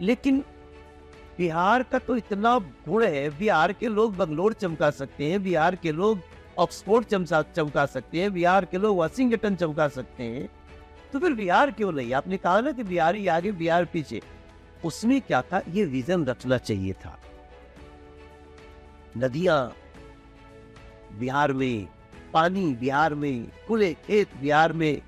लेकिन 0.00 0.42
बिहार 1.38 1.83
का 1.83 1.98
तो 1.98 2.16
इतना 2.16 2.59
गुण 2.59 3.05
है, 3.05 3.38
बिहार 3.38 3.72
के 3.72 3.88
लोग 3.88 4.16
बंगलोर 4.16 4.53
चमका 4.53 4.90
सकते 4.90 5.24
हैं, 5.24 5.42
बिहार 5.42 5.77
के 5.77 5.92
लोग 5.92 6.20
ऑक्सफोर्ड 6.59 7.07
चमका 7.07 7.42
चमका 7.42 7.87
सकते 7.87 8.20
हैं, 8.20 8.33
बिहार 8.33 8.64
के 8.64 8.79
लोग 8.79 8.96
वाशिंगटन 8.96 9.57
चमका 9.57 9.88
सकते 9.88 10.22
हैं। 10.22 10.48
तो 11.12 11.18
फिर 11.18 11.33
बिहार 11.33 11.70
क्यों 11.70 11.92
नहीं? 11.92 12.12
आपने 12.12 12.37
कहा 12.37 12.61
ना 12.61 12.72
कि 12.72 12.83
बिहार 12.83 13.29
आगे, 13.29 13.53
बिहार 13.53 13.85
पीछे। 13.85 14.20
उसमें 14.85 15.20
क्या 15.20 15.42
था? 15.42 15.62
ये 15.68 15.85
विजन 15.85 16.24
रखना 16.24 16.59
चाहिए 16.59 16.92
था। 16.92 17.18
नदियाँ, 19.16 19.74
बिहार 21.18 21.53
में, 21.53 21.88
पानी 22.33 22.74
बिहार 22.74 23.14
में, 23.14 23.48
खुले 23.68 23.94
खेत 23.94 24.29
बिहार 24.40 24.72
में, 24.72 25.03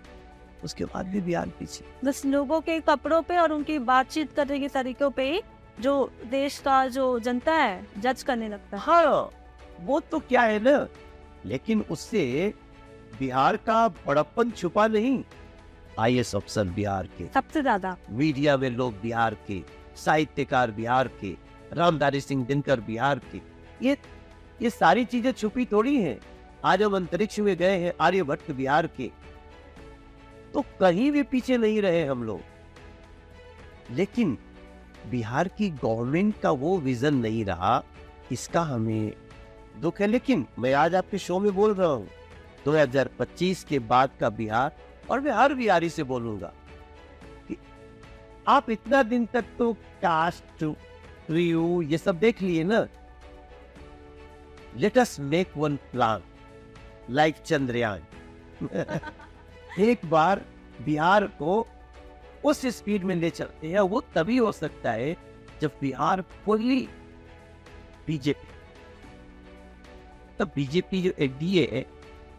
उसके 0.64 0.84
बाद 0.84 1.06
भी 1.06 1.20
बिहार 1.20 1.48
पीछे। 1.48 1.84
बस 2.04 2.24
लोगों 2.26 2.60
के 2.60 2.80
कपड़ों 2.80 3.22
पे 3.22 3.36
और 3.36 3.52
उनकी 3.52 3.78
बातचीत 3.78 4.32
करने 4.32 4.60
के 4.60 4.68
तरीकों 4.68 5.10
पे 5.10 5.42
जो 5.80 6.10
देश 6.30 6.58
का 6.58 6.86
जो 6.88 7.18
जनता 7.20 7.54
है 7.54 7.86
जज 7.98 8.22
करने 8.22 8.48
लगता 8.48 8.76
है। 8.76 8.82
हाँ 8.82 9.30
वो 9.80 10.00
तो 10.00 10.18
क्या 10.20 10.42
है 10.42 10.58
ना? 10.62 10.86
लेकिन 11.46 11.84
उससे 11.90 12.52
बिहार 13.18 13.56
का 13.58 13.86
बड़प्पन 14.06 14.50
छुपा 14.50 14.86
नहीं। 14.86 15.22
आई 15.98 16.18
एस 16.18 16.34
अफसर 16.36 16.64
बिहार 16.70 17.06
के। 17.18 17.26
सबसे 17.34 17.62
ज़्यादा। 17.62 17.96
मीडिया 18.10 18.56
में 18.56 18.68
लोग 18.70 19.00
बिहार 19.02 19.36
के 19.46 19.62
साहित्यकार 19.96 20.70
बिहार 20.70 21.08
के 21.20 21.34
रामधारी 21.72 22.20
सिंह 22.20 22.44
दिनकर 22.46 22.80
बिहार 22.80 23.20
के। 23.32 23.40
ये 23.82 23.96
ये 24.62 24.70
सारी 24.70 25.04
चीज़ें 25.04 25.32
छुपी 25.32 25.64
थोड़ी 25.64 25.96
हैं। 25.96 26.18
आज 26.64 26.82
हम 26.82 26.96
अंतरिक्ष 26.96 27.38
में 27.38 27.56
गए 27.56 27.76
हैं 27.78 27.92
आर्यभट्ट 28.00 28.50
बिहार 28.52 28.86
के। 28.96 29.10
तो 30.54 30.64
कहीं 30.80 31.10
भी 31.12 31.22
पीछे 31.22 31.56
नहीं 31.56 31.80
रहे 31.82 32.04
हम 32.04 32.22
लोग। 32.24 32.40
लेकिन 33.90 34.36
बिहार 35.06 35.48
की 35.48 35.68
गवर्नमेंट 35.70 36.38
का 36.40 36.50
वो 36.50 36.76
विजन 36.78 37.14
नहीं 37.14 37.44
रहा, 37.44 37.82
इसका 38.32 38.60
हमें 38.62 39.12
दुख 39.80 40.00
है। 40.00 40.06
लेकिन 40.06 40.46
मैं 40.58 40.72
आज 40.74 40.94
आपके 40.94 41.18
शो 41.18 41.38
में 41.38 41.54
बोल 41.54 41.74
रहा 41.74 41.88
हूँ 41.88 42.08
2025 42.64 43.62
के 43.64 43.78
बाद 43.78 44.10
का 44.20 44.30
बिहार, 44.30 44.76
और 45.10 45.20
मैं 45.20 45.32
हर 45.32 45.54
बिहारी 45.54 45.88
से 45.90 46.02
बोलूँगा 46.04 46.52
कि 47.48 47.56
आप 48.48 48.70
इतना 48.70 49.02
दिन 49.02 49.26
तक 49.26 49.44
तो 49.58 49.72
कास्ट 50.02 50.64
रियू 51.30 51.82
ये 51.82 51.98
सब 51.98 52.18
देख 52.18 52.42
लिए 52.42 52.64
ना? 52.64 52.86
Let 54.76 54.98
us 54.98 55.18
make 55.20 55.56
one 55.56 55.76
plan 55.92 56.22
like 57.10 57.36
Chandrayaan 57.36 58.00
एक 59.80 60.04
बार 60.06 60.40
बिहार 60.84 61.24
को 61.38 61.66
उस 62.44 62.66
स्पीड 62.68 63.04
में 63.04 63.14
ले 63.14 63.30
चलते 63.30 63.68
हैं। 63.68 63.80
वो 63.80 64.00
तभी 64.14 64.36
हो 64.36 64.52
सकता 64.52 64.92
है 64.92 65.16
जब 65.60 65.72
बिहार 65.80 66.22
फुल्ली 66.44 66.80
बीजेपी 68.06 68.48
तब 70.38 70.52
बीजेपी 70.54 71.02
जो 71.02 71.10
एनडीए 71.18 71.68
है 71.72 71.84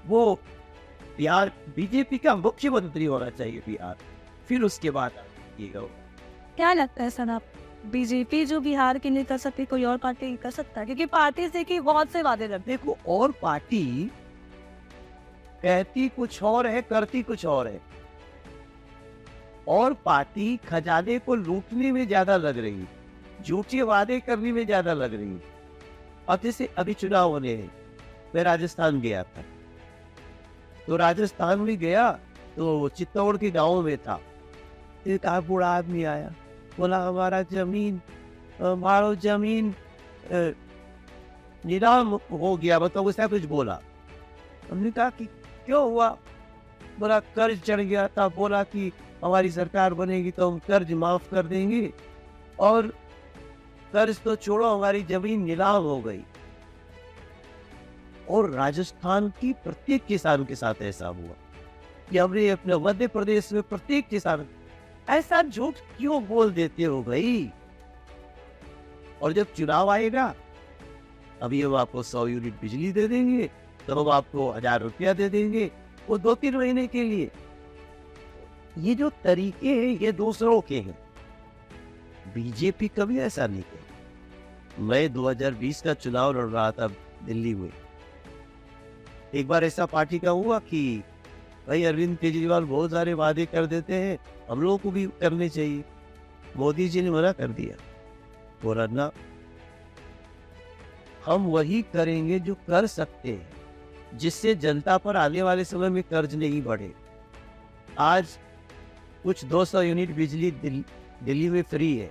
वो 0.08 0.34
बिहार 1.18 1.52
बीजेपी 1.76 2.18
का 2.18 2.36
मुख्यमंत्री 2.36 3.06
होना 3.06 3.30
चाहिए 3.30 3.62
बिहार। 3.66 3.98
फिर 4.48 4.64
उसके 4.64 4.92
बाद 4.92 5.12
क्या 5.60 6.74
लगता 6.74 7.04
है 7.04 7.10
सर 7.10 7.30
आप? 7.30 7.42
बीजेपी 7.86 8.46
जो 8.46 8.60
बिहार 8.60 8.98
के 9.00 9.10
लिए 9.10 9.24
कर 9.24 9.38
सकती 9.38 9.66
कोई 9.66 9.84
और 9.84 9.98
पार्टी 9.98 10.36
कर 10.38 10.52
सकता 10.52 10.80
है? 10.80 10.86
क्योंकि 10.86 11.06
पार्टी 11.06 11.48
से 11.48 11.64
की 11.64 11.80
बहुत 11.80 12.10
से 12.10 12.22
वादे 12.22 12.48
रखते 12.48 12.72
देखो 12.72 12.98
और 13.08 13.32
पार्टी 13.32 14.12
कहती 15.62 16.08
कुछ 16.10 16.42
और 16.44 16.68
है 16.68 16.82
करती 16.82 17.22
कुछ 17.24 17.46
और 17.46 17.68
है। 17.68 17.91
और 19.68 19.94
पार्टी 20.06 20.56
खजाने 20.66 21.18
को 21.20 21.36
लूटने 21.36 21.92
में 21.92 22.06
ज़्यादा 22.08 22.38
लग 22.38 22.58
रही, 22.58 22.86
झूठे 23.44 23.82
वादे 23.82 24.20
करने 24.20 24.52
में 24.52 24.66
ज़्यादा 24.66 24.94
लग 24.94 25.14
रही। 25.14 25.38
अब 26.30 26.40
जैसे 26.44 26.70
अभी 26.78 26.94
चुनाव 26.94 27.32
होने 27.32 27.54
हैं, 27.54 27.72
मैं 28.36 28.44
राजस्थान 28.44 29.00
गया 29.02 29.24
था। 29.24 29.44
तो 30.88 30.96
राजस्थान 30.98 31.60
में 31.60 31.78
गया 31.80 32.12
तो 32.56 32.90
चित्तौड़ 32.90 33.38
के 33.38 33.52
गाँव 33.52 33.82
में 33.82 33.98
था। 33.98 34.20
एक 35.08 35.28
बूढ़ा 35.48 35.68
आदमी 35.70 36.04
आया, 36.06 36.34
बोला, 36.78 36.98
हमारा 37.00 37.42
ज़मीन 37.44 38.02
हमारा 38.62 39.14
ज़मीन। 39.16 39.74
निराम 41.64 42.08
हो 42.32 42.56
गया 42.58 42.80
मतलब 42.80 43.06
उसने 43.06 43.28
कुछ 43.28 43.46
बोला। 43.46 43.80
हमने 44.70 44.92
कहा 44.92 45.10
कि, 45.10 45.26
क्यों 45.66 45.84
हुआ? 45.84 46.10
बोला, 47.00 47.20
कर्ज 47.36 47.62
चढ़ 47.62 47.82
गया 47.82 48.08
था। 48.08 48.28
बोला 48.30 48.64
कि 48.66 48.92
हमारी 49.24 49.52
सरकार 49.52 49.94
बनेगी 49.94 50.32
तो 50.32 50.50
हम 50.50 50.60
कर्ज 50.60 50.92
माफ़ 50.96 51.30
कर 51.32 51.46
देंगे 51.46 51.92
और 52.60 52.88
कर्ज 53.94 54.20
तो 54.22 54.36
छोड़ो, 54.36 54.66
हमारी 54.68 55.04
ज़मीन 55.04 55.42
नीलाम 55.44 55.84
हो 55.84 56.00
गई। 56.02 56.24
और 58.30 58.50
राजस्थान 58.52 59.30
की 59.42 59.52
प्रत्येक 59.56 60.06
किसान 60.06 60.46
के 60.46 60.56
साथ 60.56 60.82
ऐसा 60.82 61.08
हुआ 61.08 61.36
कि 62.10 62.18
हमने 62.18 62.50
अपने 62.50 62.78
मध्य 62.80 63.08
प्रदेश 63.08 63.52
में 63.54 63.62
प्रत्येक 63.64 64.08
किसान 64.08 64.46
ऐसा 65.10 65.42
झूठ 65.44 65.76
क्यों 65.98 66.24
बोल 66.26 66.52
देते 66.54 66.84
हो 66.84 67.02
भाई? 67.04 67.50
और 69.22 69.34
जब 69.34 69.54
चुनाव 69.54 69.90
आएगा, 69.90 70.34
अभी 71.42 71.62
हम 71.62 71.76
आपको 71.76 72.04
सौ 72.04 72.26
यूनिट 72.28 72.60
बिजली 72.62 72.92
दे 72.92 73.08
देंगे 73.08 73.50
तो 73.88 73.96
हम 73.96 74.10
आपको 74.12 74.50
हज़ार 74.52 74.82
रुपया 74.82 75.14
दे 75.14 75.30
देंगे, 75.30 75.70
वो 76.10 76.18
दो 76.18 76.36
तीन 76.36 76.56
महीने 76.56 76.88
के 76.88 77.04
लिए। 77.04 77.30
ये 78.78 78.96
जो 78.96 79.10
तरीके 79.10 79.70
हैं, 79.70 80.00
ये 80.00 80.12
दूसरों 80.12 80.62
के 80.62 80.80
हैं। 80.80 81.00
बीजेपी 82.34 82.88
कभी 82.88 83.20
ऐसा 83.20 83.48
नहीं 83.48 83.62
किया 83.62 83.82
मैं 84.80 85.14
2020 85.14 85.82
का 85.82 85.94
चुनाव 85.94 86.34
लड़ 86.34 86.46
रहा 86.46 86.72
था, 86.72 86.88
दिल्ली 87.26 87.56
में। 87.56 87.74
एक 89.34 89.48
बार 89.48 89.64
ऐसा 89.64 89.86
पार्टी 89.86 90.20
का 90.20 90.30
हुआ 90.30 90.60
कि, 90.60 91.04
भाई 91.68 91.84
अरविंद 91.84 92.18
केजरीवाल 92.18 92.64
बहुत 92.64 92.92
सारे 92.92 93.14
वादे 93.14 93.46
कर 93.46 93.66
देते 93.66 93.94
हैं, 93.94 94.20
हम 94.50 94.62
लोगों 94.62 94.78
को 94.78 94.92
भी 94.92 95.06
करने 95.06 95.50
चाहिए। 95.50 95.84
मोदी 96.58 96.90
जी 96.90 97.02
ने 97.02 97.12
मना 97.12 97.32
कर 97.32 97.48
दिया। 97.48 97.76
बोला, 98.64 98.86
ना, 98.86 99.12
हम 101.26 101.46
वही 101.46 101.82
करेंगे 101.82 102.40
जो 102.40 102.56
कर 102.56 102.88
सकते 102.88 103.30
हैं, 103.30 103.50
जिससे 104.18 104.56
जनता 104.56 104.98
पर 104.98 105.18
आने 105.18 105.42
वाले 105.42 105.66
समय 105.66 105.90
में 105.90 106.04
कर्ज 106.04 106.36
नहीं 106.36 106.64
बढ़े। 106.64 106.94
आज 108.00 108.28
कुछ 109.24 109.44
200 109.46 109.82
यूनिट 109.82 110.16
बिजली 110.16 110.52
दिल, 110.52 110.84
दिल्ली 111.24 111.50
में 111.50 111.62
फ्री 111.62 111.96
है। 111.98 112.10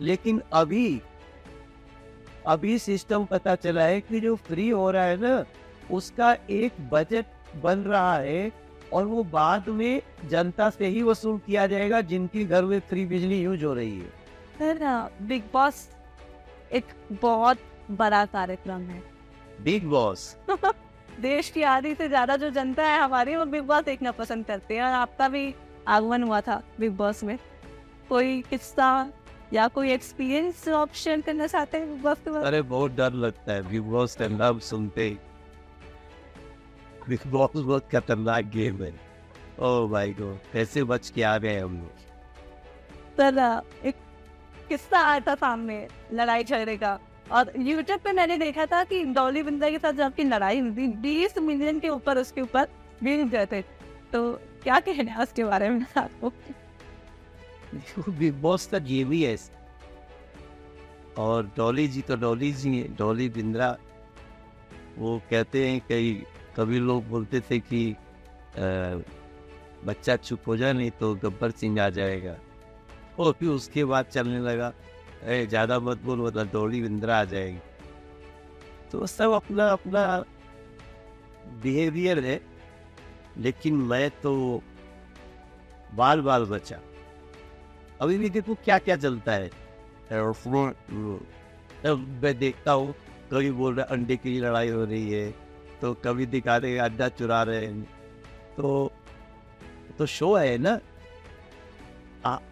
लेकिन 0.00 0.42
अभी 0.52 1.00
अभी 2.46 2.78
सिस्टम 2.78 3.24
पता 3.24 3.54
चला 3.54 3.82
है 3.82 4.00
कि 4.00 4.20
जो 4.20 4.34
फ्री 4.36 4.68
हो 4.68 4.90
रहा 4.90 5.04
है 5.04 5.16
ना 5.20 5.44
उसका 5.90 6.32
एक 6.50 6.72
बजट 6.90 7.26
बन 7.62 7.78
रहा 7.78 8.16
है 8.16 8.52
और 8.92 9.04
वो 9.06 9.22
बाद 9.24 9.68
में 9.68 10.02
जनता 10.28 10.68
से 10.70 10.86
ही 10.86 11.02
वसूल 11.02 11.38
किया 11.38 11.66
जाएगा 11.66 12.00
जिनके 12.00 12.44
घर 12.44 12.64
में 12.64 12.78
फ्री 12.80 13.04
बिजली 13.06 13.40
यूज़ 13.42 13.64
हो 13.64 13.72
रही 13.74 13.98
है। 13.98 14.08
सर 14.58 15.10
बिग 15.22 15.42
बॉस 15.52 15.88
एक 16.72 16.84
बहुत 17.22 17.58
बड़ा 17.90 18.24
कार्यक्रम 18.26 18.80
है। 18.80 19.02
Big 19.60 19.86
boss? 19.86 20.36
देश 21.20 21.50
की 21.50 21.62
आधी 21.62 21.94
से 21.94 22.08
ज़्यादा 22.08 22.36
जो 22.36 22.50
जनता 22.50 22.86
है 22.86 23.00
हमारी 23.00 23.36
वो 23.36 23.44
बिग 23.44 23.62
बॉस 23.62 23.84
देखना 23.84 24.10
पसंद 24.12 24.46
करते 24.46 24.76
हैं 24.76 24.82
और 24.82 24.92
आपका 24.92 25.28
भी 25.28 25.54
आगमन 25.88 26.22
हुआ 26.22 26.40
था 26.40 26.62
बिग 26.80 26.92
बॉस 26.96 27.22
में। 27.24 27.38
कोई 28.08 28.40
किस्सा 28.42 29.12
या 29.52 29.66
कोई 29.68 29.90
एक्सपीरियंस 29.92 30.68
आप 30.68 30.92
शेयर 30.94 31.20
करना 31.20 31.46
चाहते 31.46 31.78
हैं 31.78 31.88
बिग 31.90 32.02
बॉस 32.02 32.18
के 32.24 32.30
बारे 32.30 32.46
अरे 32.46 32.62
बहुत 32.70 32.94
डर 32.96 33.12
लगता 33.24 33.52
है 33.52 33.68
बिग 33.68 33.82
बॉस 33.90 34.16
का 34.16 34.28
नाम 34.28 34.58
सुनते 34.60 35.04
ही। 35.04 35.18
बिग 37.08 37.26
बॉस 37.26 37.56
बहुत 37.56 37.88
खतरनाक 37.92 38.44
गेम 38.54 38.82
है। 38.82 38.92
ओ 39.60 39.86
भाई 39.88 40.12
गॉड 40.12 40.38
कैसे 40.52 40.84
बच 40.84 41.10
के 41.10 41.22
आ 41.22 41.36
गए 41.38 41.58
हम 41.58 41.76
लोग। 41.76 41.92
सर 43.16 43.62
एक 43.88 43.94
किस्सा 44.68 45.00
आया 45.00 45.20
था 45.20 45.34
सामने 45.34 45.86
लड़ाई 46.12 46.44
झगड़े 46.44 46.76
का। 46.76 46.98
और 47.32 47.52
यूट्यूब 47.58 48.00
पे 48.00 48.12
मैंने 48.12 48.36
देखा 48.38 48.64
था 48.66 48.82
कि 48.84 49.02
डॉली 49.14 49.42
बिंदा 49.42 49.70
के 49.70 49.78
साथ 49.78 49.92
जब 49.92 50.02
आपकी 50.02 50.24
लड़ाई 50.24 50.58
हुई 50.60 50.70
थी 50.70 50.86
बीस 51.02 51.38
मिलियन 51.38 51.78
के 51.80 51.88
ऊपर 51.88 52.18
उसके 52.18 52.40
ऊपर 52.40 52.68
व्यूज़ 53.02 53.28
गए 53.28 53.46
थे। 53.52 53.62
तो 54.14 54.20
क्या 54.62 54.78
कहना 54.80 55.12
है 55.12 55.22
उसके 55.22 55.44
बारे 55.44 55.68
में 55.70 55.86
आपको? 55.96 56.32
बिग 58.10 58.34
बॉस 58.42 58.66
का 58.66 58.78
गेम 58.80 59.10
ही 59.12 59.22
है 59.22 59.36
और 61.18 61.50
डॉली 61.56 61.86
जी 61.88 62.00
तो 62.02 62.16
डॉली 62.16 62.52
जी 62.52 62.76
हैं 62.76 62.94
डॉली 62.96 63.28
बिंद्रा। 63.28 63.70
वो 64.98 65.18
कहते 65.30 65.66
हैं 65.68 65.80
कई 65.88 66.12
कभी 66.56 66.78
लोग 66.78 67.08
बोलते 67.08 67.40
थे 67.40 67.58
कि 67.60 67.82
आ, 67.92 67.96
बच्चा 69.84 70.16
चुप 70.16 70.48
हो 70.48 70.56
जाए 70.56 70.72
नहीं 70.72 70.90
तो 71.00 71.14
गब्बर 71.22 71.50
सिंह 71.50 71.80
आ 71.82 71.88
जाएगा। 71.90 72.36
और 73.18 73.32
फिर 73.32 73.48
उसके 73.48 73.84
बाद 73.84 74.04
चलने 74.06 74.38
लगा 74.40 74.68
अरे 75.22 75.46
ज़्यादा 75.46 75.78
मत 75.80 75.98
बोल 76.04 76.20
वरना 76.20 76.44
डॉली 76.52 76.80
बिंद्रा 76.82 77.18
आ 77.20 77.24
जाएगी। 77.24 77.58
तो 78.92 79.06
सब 79.06 79.32
अपना 79.32 79.68
अपना 79.68 80.24
बिहेवियर 81.62 82.24
है। 82.24 82.40
लेकिन 83.36 83.76
मैं 83.82 84.10
तो 84.22 84.62
बाल 85.94 86.20
बाल 86.20 86.44
बचा। 86.46 86.78
अभी 88.00 88.18
भी 88.18 88.30
देखो 88.30 88.54
क्या 88.64 88.78
क्या 88.78 88.96
चलता 88.96 89.32
है 89.32 89.50
मैं 91.84 92.38
देखता 92.38 92.72
हूँ, 92.72 92.94
कभी 93.32 93.50
बोल 93.52 93.74
रहे 93.74 93.86
अंडे 93.86 94.16
की 94.16 94.38
लड़ाई 94.40 94.68
हो 94.70 94.84
रही 94.84 95.10
है 95.10 95.30
तो 95.80 95.92
कभी 96.04 96.26
दिखा 96.26 96.56
रहे 96.56 96.78
अंडा 96.78 97.08
चुरा 97.10 97.42
रहे 97.42 97.66
हैं। 97.66 97.82
तो 98.56 98.92
तो 99.98 100.06
शो 100.06 100.34
है 100.34 100.56
ना? 100.58 100.78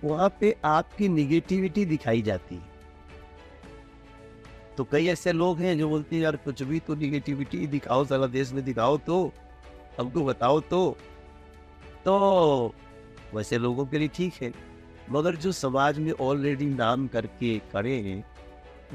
वहाँ 0.05 0.29
पे 0.41 0.55
आपकी 0.65 1.09
निगेटिविटी 1.09 1.85
दिखाई 1.87 2.23
जाती 2.23 2.55
है। 2.55 2.71
तो 4.77 4.85
कई 4.85 5.07
ऐसे 5.09 5.33
लोग 5.33 5.59
हैं 5.59 5.77
जो 5.79 5.89
बोलते 5.89 6.17
हैं, 6.17 6.23
यार 6.23 6.37
कुछ 6.37 6.63
भी 6.63 6.81
तो 6.81 6.95
निगेटिविटी 6.95 7.67
दिखाओ, 7.67 8.05
सारा 8.05 8.27
देश 8.29 8.53
में 8.53 8.65
दिखाओ 8.65 8.97
तो 8.99 9.33
हमको 9.99 10.25
बताओ 10.25 10.61
तो। 10.63 10.97
तो 12.05 12.75
वैसे 13.35 13.59
लोगों 13.59 13.87
के 13.87 13.99
लिए 13.99 14.09
ठीक 14.15 14.35
है 14.43 14.53
मगर 15.11 15.37
जो 15.37 15.53
समाज 15.53 15.99
में 15.99 16.13
ऑलरेडी 16.13 16.67
नाम 16.67 17.07
करके 17.09 17.59
खड़े 17.73 17.97
हैं 18.01 18.25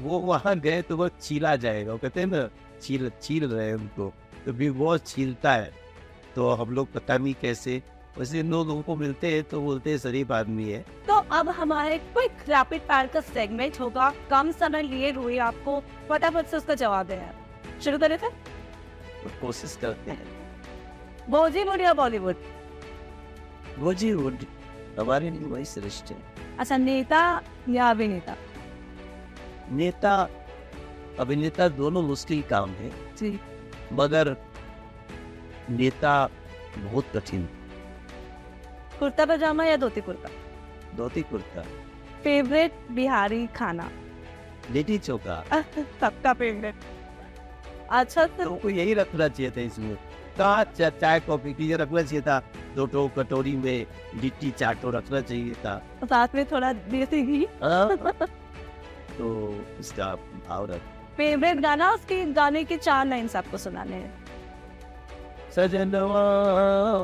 वो 0.00 0.18
वहाँ 0.20 0.58
गए 0.60 0.82
तो 0.82 0.96
वो 0.96 1.08
छीला 1.10 1.54
जाएगा। 1.56 1.92
वो 1.92 1.98
कहते 1.98 2.20
हैं 2.20 2.26
ना 2.26 2.48
छील 2.82 3.10
छील 3.22 3.44
रहे 3.46 3.66
हैं 3.66 3.74
उनको 3.74 4.12
तो 4.44 4.52
बिग 4.52 4.72
बॉस 4.74 5.04
छीलता 5.06 5.52
है। 5.52 5.72
तो 6.34 6.50
हम 6.50 6.70
लोग 6.74 6.92
पता 6.92 7.16
नहीं 7.18 7.34
कैसे 7.40 7.82
वैसे 8.18 8.40
इन 8.40 8.50
लोगों 8.50 8.80
को 8.82 8.96
मिलते 8.96 9.32
हैं 9.32 9.42
तो 9.44 9.60
बोलते 9.60 9.90
हैं 9.90 9.98
शरीफ 9.98 10.32
आदमी 10.32 10.68
है। 10.70 10.80
तो 11.06 11.14
अब 11.32 11.48
हमारे 11.50 11.98
क्विक 11.98 12.48
रैपिड 12.48 12.82
फायर 12.88 13.06
का 13.06 13.20
सेगमेंट 13.22 13.80
होगा। 13.80 14.12
कम 14.30 14.50
समय 14.52 14.82
लिए 14.82 15.12
हुए 15.12 15.38
आपको 15.40 15.80
फटाफट 16.08 16.46
से 16.46 16.56
उसका 16.56 16.74
जवाब 16.76 17.06
देना 17.06 17.78
शुरू 17.80 17.98
करें 17.98 18.18
थे 18.18 18.30
कोशिश 19.40 19.76
करते 19.80 20.10
हैं। 20.10 20.37
बॉलीवुड 21.30 21.80
या 21.80 21.94
बॉलीवुड? 21.94 22.36
वो 23.78 23.94
जी 23.94 24.12
वुड 24.14 24.38
हमारे 25.00 25.30
लिए 25.30 25.40
वही 25.40 25.64
श्रेष्ठ 25.64 26.04
है। 26.04 26.16
अच्छा 26.58 26.76
नेता 26.76 27.42
या 27.68 27.90
अभिनेता? 27.90 28.36
नेता 29.70 30.28
अभिनेता 31.20 31.68
दोनों 31.68 32.02
मुश्किल 32.02 32.42
काम 32.42 32.70
है। 32.70 33.16
जी। 33.16 33.40
मगर 33.92 34.36
नेता 35.70 36.30
बहुत 36.78 37.04
कठिन। 37.16 37.48
कुर्ता 38.98 39.24
पजामा 39.24 39.64
या 39.64 39.76
धोती 39.76 40.00
कुर्ता? 40.00 40.28
धोती 40.96 41.22
कुर्ता। 41.22 41.62
फेवरेट 42.24 42.72
बिहारी 42.90 43.46
खाना? 43.46 43.90
लिट्टी 44.70 44.98
चोखा। 44.98 45.44
सबका 46.00 46.32
फेवरेट। 46.32 46.74
अच्छा 47.90 48.26
तो 48.26 48.44
तुमको 48.44 48.70
यही 48.70 48.94
रखना 48.94 49.28
चाहिए 49.28 49.50
था 49.50 49.60
इसमें। 49.60 50.07
कहा 50.40 50.64
चाय 50.90 51.20
कॉफ़ी 51.20 51.52
की 51.52 51.72
रखना 51.74 52.02
चाहिए 52.02 52.22
था। 52.22 52.38
दो 52.76 52.86
टो 52.86 53.08
कटोरी 53.08 53.56
में 53.56 53.86
लिट्टी 54.22 54.50
चाटो 54.50 54.90
रखना 54.90 55.20
चाहिए 55.20 55.54
था। 55.54 55.82
साथ 56.04 56.34
में 56.34 56.44
थोड़ा 56.46 56.72
देसी 56.72 57.22
घी। 57.22 57.46
हाँ? 57.62 57.96
तो 59.18 59.28
इसका 59.80 60.14
भाव 60.48 60.66
रख। 60.70 60.80
फेवरेट 61.16 61.60
गाना 61.60 61.90
उसके 61.92 62.24
गाने 62.32 62.64
के 62.64 62.76
चार 62.76 63.06
लाइन्स 63.06 63.36
आपको 63.36 63.58
सुनाने 63.58 63.96
हैं। 63.96 64.28
सजनवा 65.56 66.24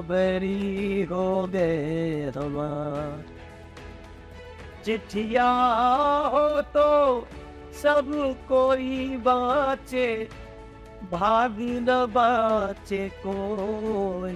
बरी 0.09 1.03
हो 1.03 1.47
गए 1.47 2.31
हमार 2.31 3.25
चिट्ठिया 4.85 5.51
हो 6.33 6.61
तो 6.77 6.89
सब 7.83 8.11
कोई 8.49 9.17
बाचे। 9.17 10.29
भाभी 11.15 11.71
न 11.81 11.87
बाचे 12.11 13.09
कोई। 13.27 14.33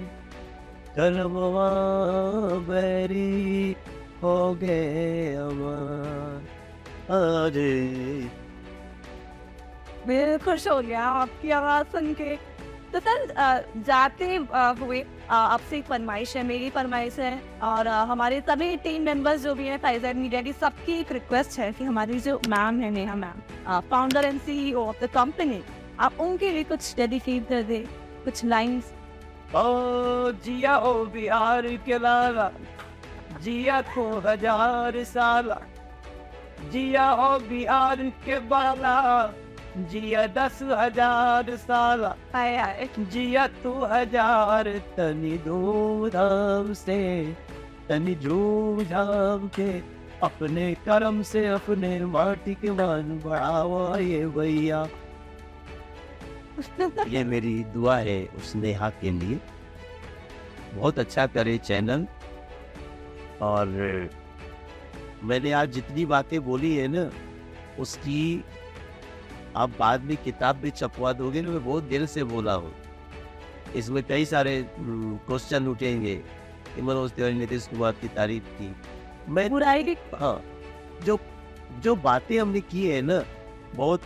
बरी 2.69 3.77
हो 4.23 4.37
गए 4.55 5.35
अरे। 7.11 7.73
मैं 10.07 10.39
खुश 10.39 10.67
हो 10.69 10.81
गया 10.81 11.03
आपकी 11.03 11.51
आवाज़ 11.51 11.87
सुन 11.87 12.13
के। 12.15 12.37
तो 12.93 13.01
सर 13.01 13.19
जाते 13.87 14.35
हुए 14.35 15.05
आपसे 15.31 15.77
एक 15.79 15.85
फरमाइश 15.85 16.37
है, 16.37 16.43
मेरी 16.43 16.71
फरमाइश 16.71 17.19
है। 17.19 17.33
और 17.63 17.89
हमारे 17.89 18.41
सभी 18.41 18.77
टीम 18.77 19.03
मेंबर्स 19.03 19.43
जो 19.43 19.55
भी 19.55 19.67
हैं 19.67 19.79
फाइजर 19.79 20.15
मीडिया 20.15 20.43
की 20.43 20.53
सबकी 20.53 20.93
एक 21.01 21.13
रिक्वेस्ट 21.13 21.59
है 21.59 21.73
कि 21.73 21.85
हमारी 21.85 22.21
जो 22.21 22.41
मैम 22.49 22.81
है, 22.81 22.91
Neha 22.91 23.15
ma'am 23.15 23.81
founder 23.91 24.25
and 24.25 24.41
CEO 24.41 24.85
of 24.85 25.05
the 25.05 25.09
company 25.15 25.63
आप 26.01 26.21
उनके 26.21 26.51
लिए 26.53 26.65
कुछ 26.65 26.95
डेडिकेट 26.97 27.49
कर 27.49 27.63
दे 27.63 27.79
कुछ 28.25 28.45
लाइंस 28.45 28.93
ओ 29.57 30.33
जिया 30.45 30.75
हो 30.77 30.93
बिहार 31.13 31.67
के 31.87 31.99
लाला 31.99 32.51
जिया 33.43 33.81
को 33.95 34.05
हज़ार 34.27 35.03
साला। 35.05 35.61
जिया 36.73 37.09
हो 37.11 37.39
बिहार 37.49 38.03
के 38.25 38.39
बाला 38.49 38.97
जिया 39.91 40.27
दस 40.37 40.59
हज़ार 40.63 41.57
साला। 41.57 42.15
जिया 42.99 43.47
तू 43.63 43.73
हज़ार 43.93 44.69
तनी 44.97 45.37
धूमधाम 45.45 46.73
से 46.75 46.99
तनी 47.89 48.15
झूमझाम 48.15 49.49
के 49.59 49.71
अपने 50.23 50.73
कर्म 50.87 51.23
से 51.23 51.47
अपने 51.49 51.99
माटी 52.07 52.55
के 52.55 52.71
मान 52.71 53.21
बढ़ावा 53.25 53.99
ये 53.99 54.27
भैया। 54.37 54.87
ये 57.09 57.25
मेरी 57.25 57.65
दुआ 57.65 57.97
है 57.99 58.25
उस 58.27 58.55
नेहा 58.57 58.91
के 58.91 59.11
लिए। 59.11 59.41
बहुत 60.75 60.99
अच्छा 60.99 61.27
करे 61.27 61.59
चैनल। 61.59 62.07
और 63.43 63.67
मैंने 65.25 65.53
आज 65.53 65.71
जितनी 65.73 66.05
बातें 66.07 66.41
बोली 66.45 66.77
है 66.77 66.89
ना 66.89 67.11
उसकी 67.79 68.45
आप 69.57 69.71
बाद 69.79 70.03
में 70.03 70.17
किताब 70.17 70.57
भी 70.57 70.71
छपवा 70.71 71.13
दोगे 71.13 71.43
ना 71.43 71.51
मैं 71.51 71.65
बहुत 71.65 71.85
दिल 71.85 72.07
से 72.07 72.25
बोला 72.25 72.55
हूँ। 72.55 72.75
इसमें 73.77 74.03
कई 74.03 74.25
सारे 74.25 74.67
क्वेश्चन 74.81 75.67
उठेंगे। 75.67 76.15
कि 76.75 76.83
मनोज 76.83 77.13
तिवारी 77.13 77.35
नीतीश 77.35 77.67
कुमार 77.67 77.93
की 77.93 78.09
तारीफ़ 78.09 78.45
की। 78.45 78.75
मैं 79.29 79.49
बुराई 79.51 79.97
हाँ 80.15 80.41
जो 81.05 81.19
जो 81.81 81.95
बातें 81.97 82.39
हमने 82.41 82.61
की 82.61 82.89
है 82.91 83.01
ना 83.03 83.23
बहुत 83.75 84.03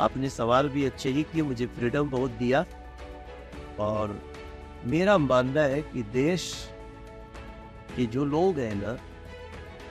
आपने 0.00 0.30
सवाल 0.30 0.68
भी 0.68 0.84
अच्छे 0.84 1.10
ही 1.10 1.22
किए 1.22 1.42
मुझे 1.42 1.66
फ्रीडम 1.66 2.10
बहुत 2.10 2.30
दिया। 2.30 2.64
और 3.80 4.20
मेरा 4.84 5.18
मानना 5.18 5.62
है 5.62 5.82
कि 5.82 6.02
देश 6.02 6.70
के 7.96 8.06
जो 8.06 8.24
लोग 8.24 8.58
हैं 8.58 8.74
ना 8.74 8.98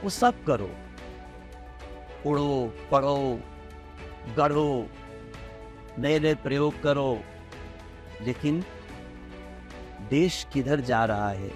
वो 0.03 0.09
सब 0.09 0.43
करो। 0.43 0.69
उड़ो 2.25 2.73
पढ़ो 2.91 3.39
गढ़ो 4.37 4.87
नए 5.99 6.19
नए 6.19 6.35
प्रयोग 6.35 6.81
करो। 6.81 7.19
लेकिन 8.21 8.63
देश 10.09 10.47
किधर 10.53 10.79
जा 10.79 11.05
रहा 11.05 11.29
है? 11.29 11.51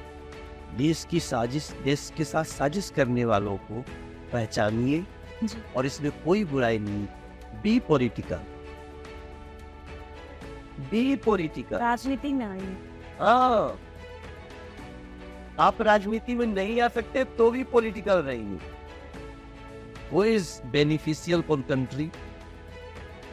देश 0.77 1.05
की 1.09 1.19
साजिश 1.19 1.71
देश 1.83 2.11
के 2.17 2.23
साथ 2.23 2.43
साजिश 2.43 2.89
करने 2.89 3.25
वालों 3.25 3.57
को 3.57 3.81
पहचानिए 4.31 5.05
और 5.77 5.85
इसमें 5.85 6.11
कोई 6.25 6.43
बुराई 6.45 6.79
नहीं। 6.79 7.07
बी 7.63 7.79
पॉलिटिकल 7.87 8.39
बी 10.91 11.15
पॉलिटिकल 11.25 11.77
राजनीति 11.77 12.33
में 12.33 12.45
आइए 12.45 12.75
हाँ। 13.19 13.77
आप 15.59 15.81
राजनीति 15.81 16.35
में 16.35 16.45
नहीं 16.45 16.79
आ 16.81 16.87
सकते 16.87 17.23
तो 17.37 17.49
भी 17.51 17.63
पॉलिटिकल 17.73 18.21
रहेंगे 18.23 18.59
वो 20.11 20.23
इज़ 20.25 20.49
बेनिफिशियल 20.71 21.41
फॉर 21.47 21.61
कंट्री 21.69 22.09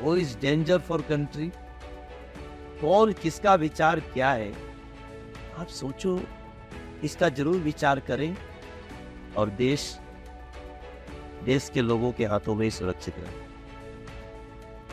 वो 0.01 0.17
इज़ 0.17 0.39
डेंजर 0.41 0.79
फॉर 0.89 1.03
कंट्री 1.03 1.51
कौन 2.81 3.13
किसका 3.13 3.55
विचार 3.55 4.01
क्या 4.01 4.31
है? 4.31 4.53
आप 5.59 5.67
सोचो 5.67 6.21
इसका 7.05 7.29
ज़रूर 7.29 7.57
विचार 7.61 8.01
करें 8.01 8.37
और 9.37 9.51
देश 9.59 9.99
देश 11.45 11.71
के 11.75 11.83
लोगों 11.83 12.13
के 12.13 12.25
हाथों 12.25 12.55
में 12.55 12.69
सुरक्षित 12.71 13.15
रहे। 13.19 13.48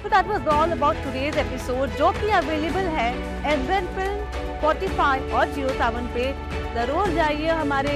So 0.05 0.09
that 0.09 0.27
was 0.27 0.45
all 0.45 0.71
about 0.71 0.97
today's 1.03 1.37
episode. 1.43 1.95
जो 1.97 2.11
कि 2.17 2.27
अवेलेबल 2.39 2.89
है 2.95 3.07
एवन 3.53 3.87
फ़िल्म 3.95 4.59
45 4.63 5.31
और 5.39 5.53
जियो 5.53 5.69
सेवन 5.79 6.09
पे। 6.15 6.25
ज़रूर 6.75 7.09
जाइए 7.15 7.47
हमारे 7.61 7.93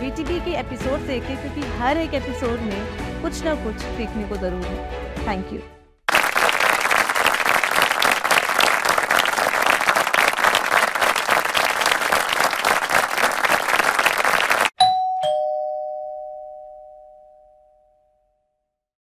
बीटीबी 0.00 0.38
के 0.46 0.56
एपिसोड 0.60 1.06
देखिए 1.06 1.36
क्योंकि 1.36 1.68
हर 1.82 1.98
एक 1.98 2.14
एपिसोड 2.22 2.66
में 2.70 3.22
कुछ 3.22 3.42
ना 3.44 3.54
कुछ 3.64 3.78
सीखने 3.84 4.28
को 4.28 4.36
ज़रूर 4.46 4.66
है। 4.66 5.26
Thank 5.26 5.52
you 5.52 5.60